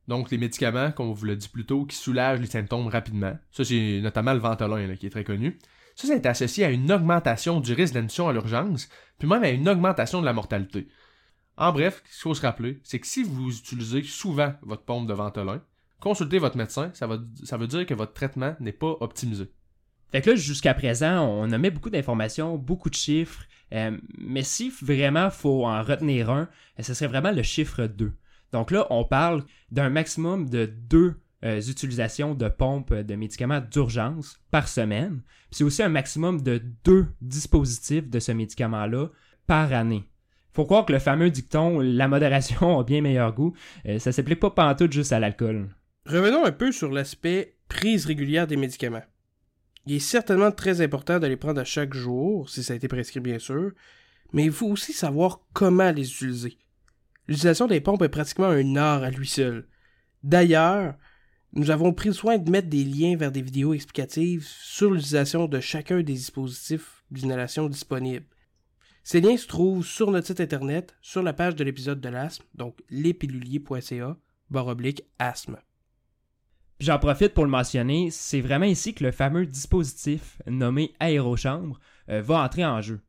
donc 0.09 0.31
les 0.31 0.39
médicaments, 0.39 0.91
comme 0.91 1.09
on 1.09 1.13
vous 1.13 1.27
l'a 1.27 1.37
dit 1.37 1.49
plus 1.49 1.67
tôt, 1.67 1.85
qui 1.85 1.97
soulagent 1.97 2.41
les 2.41 2.47
symptômes 2.47 2.89
rapidement, 2.89 3.39
ça 3.53 3.65
c'est 3.65 4.01
notamment 4.03 4.33
le 4.33 4.41
Ventolin 4.41 4.97
qui 4.97 5.07
est 5.07 5.11
très 5.11 5.25
connu, 5.25 5.59
ça, 5.95 6.09
ça 6.09 6.15
est 6.15 6.27
associé 6.27 6.65
à 6.65 6.71
une 6.71 6.91
augmentation 6.91 7.61
du 7.61 7.73
risque 7.75 7.95
d'admission 7.95 8.29
à 8.29 8.33
l'urgence, 8.33 8.89
puis 9.19 9.29
même 9.29 9.45
à 9.45 9.51
une 9.51 9.69
augmentation 9.69 10.21
de 10.21 10.27
la 10.27 10.33
mortalité. 10.33 10.89
En 11.57 11.73
bref, 11.73 12.03
ce 12.07 12.15
qu'il 12.15 12.23
faut 12.23 12.35
se 12.35 12.43
rappeler, 12.43 12.81
c'est 12.85 13.01
que 13.01 13.07
si 13.07 13.23
vous 13.23 13.57
utilisez 13.57 14.03
souvent 14.03 14.55
votre 14.63 14.85
pompe 14.85 15.09
de 15.09 15.13
Ventolin, 15.13 15.61
consultez 16.01 16.39
votre 16.39 16.57
médecin, 16.57 16.91
ça 16.95 17.07
veut 17.07 17.67
dire 17.67 17.85
que 17.85 17.95
votre 17.95 18.13
traitement 18.13 18.57
n'est 18.61 18.73
pas 18.73 18.97
optimisé. 19.01 19.51
Fait 20.11 20.23
que 20.23 20.31
là, 20.31 20.37
jusqu'à 20.37 20.73
présent, 20.73 21.21
on 21.27 21.53
a 21.53 21.59
mis 21.59 21.71
beaucoup 21.71 21.91
d'informations, 21.91 22.57
beaucoup 22.57 22.89
de 22.89 22.95
chiffres, 22.95 23.45
euh, 23.75 23.99
mais 24.17 24.43
si 24.43 24.71
vraiment 24.71 25.31
faut 25.31 25.67
en 25.67 25.83
retenir 25.83 26.31
un, 26.31 26.49
euh, 26.79 26.83
ce 26.83 26.95
serait 26.95 27.09
vraiment 27.09 27.31
le 27.31 27.43
chiffre 27.43 27.87
2. 27.87 28.13
Donc 28.53 28.71
là, 28.71 28.87
on 28.91 29.05
parle 29.05 29.45
d'un 29.71 29.91
maximum 29.91 30.49
de 30.49 30.67
deux 30.67 31.21
euh, 31.45 31.61
utilisations 31.61 32.35
de 32.35 32.49
pompes 32.49 32.95
de 32.95 33.15
médicaments 33.15 33.61
d'urgence 33.61 34.41
par 34.51 34.69
semaine. 34.69 35.23
C'est 35.51 35.65
aussi 35.65 35.83
un 35.83 35.89
maximum 35.89 36.43
de 36.43 36.63
deux 36.85 37.07
dispositifs 37.21 38.09
de 38.09 38.19
ce 38.19 38.33
médicament-là 38.33 39.09
par 39.47 39.73
année. 39.73 40.05
Faut 40.53 40.65
croire 40.65 40.85
que 40.85 40.93
le 40.93 40.99
fameux 40.99 41.31
dicton 41.31 41.79
la 41.79 42.09
modération 42.09 42.81
a 42.81 42.85
bien 42.85 43.01
meilleur 43.01 43.33
goût, 43.33 43.55
ça 43.99 44.11
s'applique 44.11 44.41
pas 44.41 44.51
pantoute 44.51 44.93
juste 44.93 45.13
à 45.13 45.21
l'alcool. 45.21 45.69
Revenons 46.07 46.45
un 46.45 46.53
peu 46.53 46.73
sur 46.73 46.91
l'aspect 46.91 47.59
prise 47.69 48.07
régulière 48.07 48.47
des 48.47 48.57
médicaments. 48.57 49.05
Il 49.87 49.95
est 49.95 50.01
certainement 50.01 50.51
très 50.51 50.81
important 50.81 51.19
de 51.19 51.27
les 51.27 51.37
prendre 51.37 51.61
à 51.61 51.65
chaque 51.65 51.95
jour, 51.95 52.51
si 52.51 52.63
ça 52.63 52.73
a 52.73 52.77
été 52.77 52.89
prescrit 52.89 53.21
bien 53.21 53.39
sûr, 53.39 53.73
mais 54.33 54.45
il 54.45 54.53
faut 54.53 54.67
aussi 54.67 54.93
savoir 54.93 55.41
comment 55.53 55.91
les 55.91 56.11
utiliser. 56.11 56.59
L'utilisation 57.29 57.67
des 57.67 57.83
pompes 57.83 58.03
est 58.03 58.09
pratiquement 58.09 58.49
un 58.49 58.77
art 58.77 59.03
à 59.03 59.11
lui 59.11 59.29
seul. 59.29 59.69
D'ailleurs, 60.23 60.95
nous 61.53 61.71
avons 61.71 61.93
pris 61.93 62.13
soin 62.15 62.39
de 62.39 62.51
mettre 62.51 62.69
des 62.69 62.85
liens 62.85 63.17
vers 63.17 63.31
des 63.31 63.43
vidéos 63.43 63.75
explicatives 63.75 64.47
sur 64.47 64.91
l'utilisation 64.91 65.47
de 65.47 65.61
chacun 65.61 65.99
des 65.99 66.15
dispositifs 66.15 67.05
d'inhalation 67.11 67.69
disponibles. 67.69 68.27
Ces 69.05 69.21
liens 69.21 69.37
se 69.37 69.47
trouvent 69.47 69.85
sur 69.85 70.11
notre 70.11 70.27
site 70.27 70.41
internet, 70.41 70.97
sur 71.01 71.23
la 71.23 71.33
page 71.33 71.55
de 71.55 71.65
l'épisode 71.65 72.01
de 72.01 72.09
l'asthme, 72.09 72.45
donc 72.55 72.83
lespilulier.ca, 72.91 74.17
barre 74.51 74.67
oblique 74.67 75.03
asthme. 75.19 75.59
J'en 76.81 76.99
profite 76.99 77.35
pour 77.35 77.45
le 77.45 77.51
mentionner, 77.51 78.11
c'est 78.11 78.41
vraiment 78.41 78.67
ici 78.67 78.95
que 78.95 79.05
le 79.05 79.11
fameux 79.11 79.47
dispositif 79.47 80.41
nommé 80.47 80.95
aérochambre 81.01 81.81
euh, 82.09 82.23
va 82.23 82.43
entrer 82.43 82.65
en 82.65 82.81
jeu. 82.81 83.01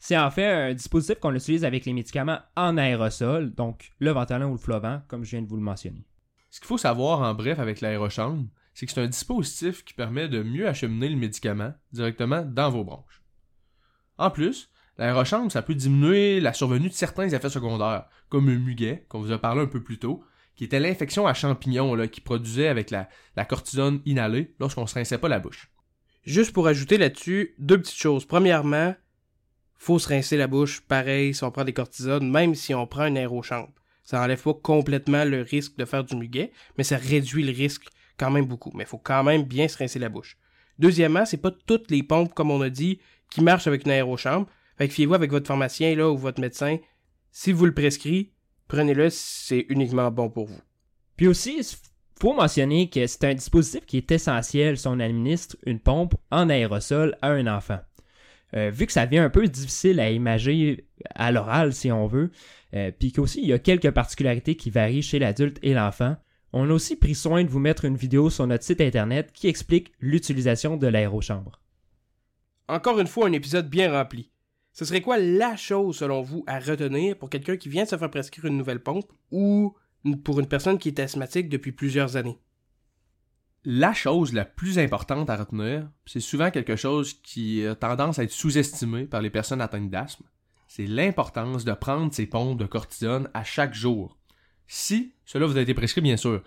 C'est 0.00 0.16
en 0.16 0.30
fait 0.30 0.46
un 0.46 0.74
dispositif 0.74 1.20
qu'on 1.20 1.34
utilise 1.34 1.64
avec 1.64 1.84
les 1.84 1.92
médicaments 1.92 2.40
en 2.56 2.78
aérosol, 2.78 3.54
donc 3.54 3.92
le 4.00 4.10
Ventolin 4.10 4.48
ou 4.48 4.52
le 4.52 4.58
Flovent, 4.58 5.02
comme 5.06 5.24
je 5.24 5.30
viens 5.30 5.42
de 5.42 5.46
vous 5.46 5.56
le 5.56 5.62
mentionner. 5.62 6.06
Ce 6.48 6.58
qu'il 6.58 6.66
faut 6.66 6.78
savoir 6.78 7.20
en 7.20 7.34
bref 7.34 7.58
avec 7.58 7.82
l'aérochambre, 7.82 8.46
c'est 8.72 8.86
que 8.86 8.92
c'est 8.92 9.02
un 9.02 9.08
dispositif 9.08 9.84
qui 9.84 9.92
permet 9.92 10.26
de 10.26 10.42
mieux 10.42 10.66
acheminer 10.66 11.10
le 11.10 11.16
médicament 11.16 11.74
directement 11.92 12.42
dans 12.42 12.70
vos 12.70 12.82
bronches. 12.82 13.22
En 14.16 14.30
plus, 14.30 14.70
l'aérochambre, 14.96 15.52
ça 15.52 15.60
peut 15.60 15.74
diminuer 15.74 16.40
la 16.40 16.54
survenue 16.54 16.88
de 16.88 16.94
certains 16.94 17.28
effets 17.28 17.50
secondaires, 17.50 18.06
comme 18.30 18.48
le 18.48 18.58
muguet, 18.58 19.04
qu'on 19.10 19.20
vous 19.20 19.32
a 19.32 19.38
parlé 19.38 19.60
un 19.60 19.66
peu 19.66 19.82
plus 19.82 19.98
tôt, 19.98 20.24
qui 20.56 20.64
était 20.64 20.80
l'infection 20.80 21.26
à 21.26 21.34
champignons 21.34 21.94
là, 21.94 22.08
qui 22.08 22.22
produisait 22.22 22.68
avec 22.68 22.90
la, 22.90 23.08
cortisone 23.44 24.00
inhalée 24.06 24.54
lorsqu'on 24.60 24.86
se 24.86 24.94
rinçait 24.94 25.18
pas 25.18 25.28
la 25.28 25.40
bouche. 25.40 25.70
Juste 26.24 26.52
pour 26.54 26.66
ajouter 26.66 26.96
là-dessus, 26.96 27.54
deux 27.58 27.78
petites 27.78 27.98
choses. 27.98 28.24
Premièrement, 28.24 28.94
faut 29.80 29.98
se 29.98 30.08
rincer 30.08 30.36
la 30.36 30.46
bouche 30.46 30.82
pareil 30.82 31.32
si 31.32 31.42
on 31.42 31.50
prend 31.50 31.64
des 31.64 31.72
cortisones, 31.72 32.30
même 32.30 32.54
si 32.54 32.74
on 32.74 32.86
prend 32.86 33.04
un 33.04 33.16
aérochambre. 33.16 33.72
Ça 34.04 34.22
enlève 34.22 34.42
pas 34.42 34.52
complètement 34.52 35.24
le 35.24 35.40
risque 35.40 35.78
de 35.78 35.86
faire 35.86 36.04
du 36.04 36.16
muguet, 36.16 36.52
mais 36.76 36.84
ça 36.84 36.98
réduit 36.98 37.42
le 37.42 37.52
risque 37.52 37.86
quand 38.18 38.30
même 38.30 38.44
beaucoup. 38.44 38.70
Mais 38.74 38.84
il 38.84 38.86
faut 38.86 38.98
quand 38.98 39.24
même 39.24 39.44
bien 39.44 39.68
se 39.68 39.78
rincer 39.78 39.98
la 39.98 40.10
bouche. 40.10 40.36
Deuxièmement, 40.78 41.24
c'est 41.24 41.38
pas 41.38 41.50
toutes 41.50 41.90
les 41.90 42.02
pompes, 42.02 42.34
comme 42.34 42.50
on 42.50 42.60
a 42.60 42.68
dit, 42.68 43.00
qui 43.30 43.40
marchent 43.40 43.68
avec 43.68 43.86
une 43.86 43.92
aérochambre. 43.92 44.46
Fait 44.76 44.86
que 44.86 44.92
fiez-vous 44.92 45.14
avec 45.14 45.30
votre 45.30 45.46
pharmacien 45.46 45.96
là, 45.96 46.10
ou 46.10 46.18
votre 46.18 46.42
médecin. 46.42 46.76
Si 47.30 47.50
vous 47.50 47.64
le 47.64 47.72
prescrit, 47.72 48.32
prenez-le, 48.68 49.08
c'est 49.08 49.64
uniquement 49.70 50.10
bon 50.10 50.28
pour 50.28 50.44
vous. 50.44 50.60
Puis 51.16 51.26
aussi, 51.26 51.56
il 51.58 51.64
faut 52.20 52.34
mentionner 52.34 52.90
que 52.90 53.06
c'est 53.06 53.24
un 53.24 53.34
dispositif 53.34 53.86
qui 53.86 53.96
est 53.96 54.12
essentiel 54.12 54.76
si 54.76 54.86
on 54.88 55.00
administre 55.00 55.56
une 55.64 55.80
pompe 55.80 56.16
en 56.30 56.50
aérosol 56.50 57.16
à 57.22 57.30
un 57.30 57.46
enfant. 57.46 57.78
Euh, 58.54 58.70
vu 58.70 58.86
que 58.86 58.92
ça 58.92 59.06
devient 59.06 59.18
un 59.18 59.30
peu 59.30 59.46
difficile 59.46 60.00
à 60.00 60.10
imager 60.10 60.86
à 61.14 61.30
l'oral 61.30 61.72
si 61.72 61.92
on 61.92 62.06
veut, 62.06 62.30
euh, 62.74 62.90
puis 62.96 63.12
qu'aussi 63.12 63.40
il 63.40 63.48
y 63.48 63.52
a 63.52 63.58
quelques 63.58 63.90
particularités 63.90 64.56
qui 64.56 64.70
varient 64.70 65.02
chez 65.02 65.18
l'adulte 65.18 65.58
et 65.62 65.74
l'enfant, 65.74 66.16
on 66.52 66.68
a 66.68 66.72
aussi 66.72 66.96
pris 66.96 67.14
soin 67.14 67.44
de 67.44 67.48
vous 67.48 67.60
mettre 67.60 67.84
une 67.84 67.96
vidéo 67.96 68.28
sur 68.28 68.46
notre 68.46 68.64
site 68.64 68.80
internet 68.80 69.30
qui 69.32 69.46
explique 69.46 69.92
l'utilisation 70.00 70.76
de 70.76 70.88
l'aérochambre. 70.88 71.60
Encore 72.68 72.98
une 72.98 73.06
fois, 73.06 73.28
un 73.28 73.32
épisode 73.32 73.68
bien 73.68 73.92
rempli. 73.92 74.30
Ce 74.72 74.84
serait 74.84 75.00
quoi 75.00 75.18
la 75.18 75.56
chose, 75.56 75.96
selon 75.96 76.22
vous, 76.22 76.44
à 76.46 76.58
retenir 76.58 77.16
pour 77.16 77.30
quelqu'un 77.30 77.56
qui 77.56 77.68
vient 77.68 77.84
de 77.84 77.88
se 77.88 77.96
faire 77.96 78.10
prescrire 78.10 78.46
une 78.46 78.56
nouvelle 78.56 78.82
pompe 78.82 79.12
ou 79.30 79.74
pour 80.24 80.40
une 80.40 80.46
personne 80.46 80.78
qui 80.78 80.88
est 80.88 81.00
asthmatique 81.00 81.48
depuis 81.48 81.72
plusieurs 81.72 82.16
années? 82.16 82.38
La 83.64 83.92
chose 83.92 84.32
la 84.32 84.46
plus 84.46 84.78
importante 84.78 85.28
à 85.28 85.36
retenir, 85.36 85.86
c'est 86.06 86.20
souvent 86.20 86.50
quelque 86.50 86.76
chose 86.76 87.14
qui 87.22 87.66
a 87.66 87.74
tendance 87.74 88.18
à 88.18 88.24
être 88.24 88.32
sous-estimé 88.32 89.04
par 89.04 89.20
les 89.20 89.28
personnes 89.28 89.60
atteintes 89.60 89.90
d'asthme, 89.90 90.24
c'est 90.66 90.86
l'importance 90.86 91.64
de 91.64 91.72
prendre 91.72 92.14
ces 92.14 92.26
pompes 92.26 92.58
de 92.58 92.64
cortisone 92.64 93.28
à 93.34 93.44
chaque 93.44 93.74
jour. 93.74 94.16
Si 94.66 95.14
cela 95.26 95.44
vous 95.44 95.58
a 95.58 95.60
été 95.60 95.74
prescrit, 95.74 96.00
bien 96.00 96.16
sûr. 96.16 96.42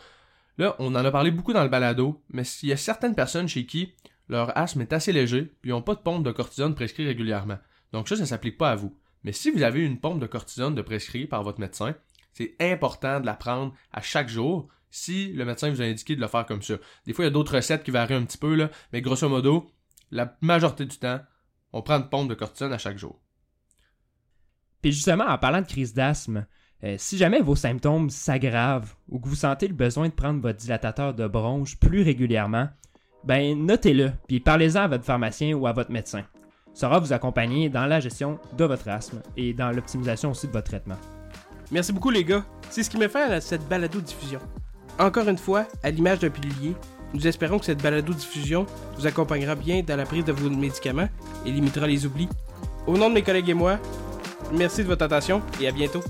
Là, 0.58 0.76
on 0.80 0.96
en 0.96 1.06
a 1.06 1.12
parlé 1.12 1.30
beaucoup 1.30 1.54
dans 1.54 1.64
le 1.64 1.70
balado, 1.70 2.24
mais 2.30 2.44
il 2.64 2.70
y 2.70 2.72
a 2.72 2.78
certaines 2.78 3.16
personnes 3.16 3.48
chez 3.48 3.66
qui 3.66 3.94
leur 4.30 4.58
asthme 4.58 4.82
est 4.82 4.94
assez 4.94 5.12
léger, 5.12 5.54
puis 5.62 5.70
ils 5.70 5.74
n'ont 5.74 5.82
pas 5.82 5.96
de 5.96 6.00
pompe 6.00 6.24
de 6.24 6.32
cortisone 6.32 6.74
prescrit 6.74 7.06
régulièrement. 7.06 7.60
Donc 7.92 8.08
ça, 8.08 8.16
ça 8.16 8.22
ne 8.22 8.28
s'applique 8.28 8.58
pas 8.58 8.72
à 8.72 8.76
vous. 8.76 8.98
Mais 9.24 9.34
si 9.34 9.52
vous 9.52 9.62
avez 9.62 9.82
une 9.82 10.00
pompe 10.00 10.20
de 10.20 10.26
cortisone 10.26 10.74
de 10.74 10.82
prescrit 10.82 11.28
par 11.28 11.44
votre 11.44 11.60
médecin, 11.60 11.94
c'est 12.32 12.56
important 12.60 13.20
de 13.20 13.26
la 13.26 13.36
prendre 13.36 13.74
à 13.92 14.02
chaque 14.02 14.30
jour 14.30 14.68
si 14.94 15.34
le 15.34 15.44
médecin 15.44 15.72
vous 15.72 15.82
a 15.82 15.86
indiqué 15.86 16.16
de 16.16 16.22
le 16.22 16.28
faire 16.28 16.46
comme 16.46 16.62
ça. 16.62 16.76
Des 17.08 17.14
fois, 17.14 17.26
il 17.26 17.28
y 17.28 17.32
a 17.32 17.34
d'autres 17.34 17.56
recettes 17.56 17.84
qui 17.84 17.90
varient 17.90 18.14
un 18.14 18.26
petit 18.26 18.38
peu, 18.38 18.54
là, 18.54 18.70
mais 18.94 19.02
grosso 19.02 19.28
modo, 19.28 19.72
la 20.12 20.38
majorité 20.42 20.86
du 20.86 20.98
temps, 20.98 21.20
on 21.74 21.82
prend 21.82 21.96
une 21.96 22.10
pompe 22.10 22.30
de 22.30 22.36
cortisone 22.36 22.72
à 22.72 22.78
chaque 22.78 23.00
jour. 23.00 23.20
Puis 24.84 24.92
justement, 24.92 25.26
en 25.26 25.40
parlant 25.40 25.62
de 25.62 25.68
crise 25.68 25.96
d'asthme, 25.96 26.46
euh, 26.84 26.96
si 27.00 27.18
jamais 27.18 27.42
vos 27.42 27.56
symptômes 27.56 28.12
s'aggravent 28.12 28.94
ou 29.10 29.20
que 29.20 29.28
vous 29.28 29.36
sentez 29.36 29.68
le 29.68 29.74
besoin 29.74 30.10
de 30.10 30.14
prendre 30.14 30.42
votre 30.42 30.60
dilatateur 30.60 31.16
de 31.16 31.26
bronche 31.26 31.80
plus 31.80 32.04
régulièrement, 32.04 32.70
ben 33.24 33.58
notez-le, 33.58 34.12
puis 34.28 34.42
parlez-en 34.42 34.82
à 34.82 34.88
votre 34.88 35.06
pharmacien 35.06 35.56
ou 35.56 35.66
à 35.66 35.74
votre 35.74 35.92
médecin. 35.92 36.24
saura 36.76 37.00
vous 37.00 37.14
accompagner 37.14 37.70
dans 37.70 37.88
la 37.88 38.00
gestion 38.00 38.40
de 38.58 38.66
votre 38.66 38.90
asthme 38.90 39.24
et 39.38 39.54
dans 39.54 39.72
l'optimisation 39.72 40.32
aussi 40.32 40.48
de 40.48 40.52
votre 40.52 40.68
traitement. 40.68 40.98
Merci 41.72 41.94
beaucoup 41.94 42.12
les 42.12 42.24
gars. 42.24 42.46
C'est 42.70 42.84
ce 42.84 42.92
qui 42.92 42.98
me 42.98 43.08
fait 43.08 43.24
à 43.24 43.42
cette 43.42 43.68
balado-diffusion. 43.68 44.40
Encore 45.00 45.28
une 45.28 45.38
fois, 45.38 45.66
à 45.82 45.90
l'image 45.90 46.20
d'un 46.20 46.30
pilier, 46.30 46.76
nous 47.14 47.28
espérons 47.28 47.60
que 47.60 47.66
cette 47.66 47.82
balado-diffusion 47.82 48.66
vous 48.98 49.08
accompagnera 49.08 49.56
bien 49.56 49.82
dans 49.82 49.96
la 49.96 50.06
prise 50.06 50.26
de 50.26 50.32
vos 50.32 50.50
médicaments 50.50 51.10
et 51.46 51.52
limitera 51.52 51.88
les 51.88 52.06
oublis. 52.06 52.30
Au 52.86 52.98
nom 52.98 53.10
de 53.10 53.16
mes 53.16 53.24
collègues 53.24 53.50
et 53.50 53.54
moi, 53.54 53.80
merci 54.52 54.84
de 54.84 54.88
votre 54.88 55.04
attention 55.04 55.42
et 55.60 55.68
à 55.68 55.72
bientôt. 55.72 56.02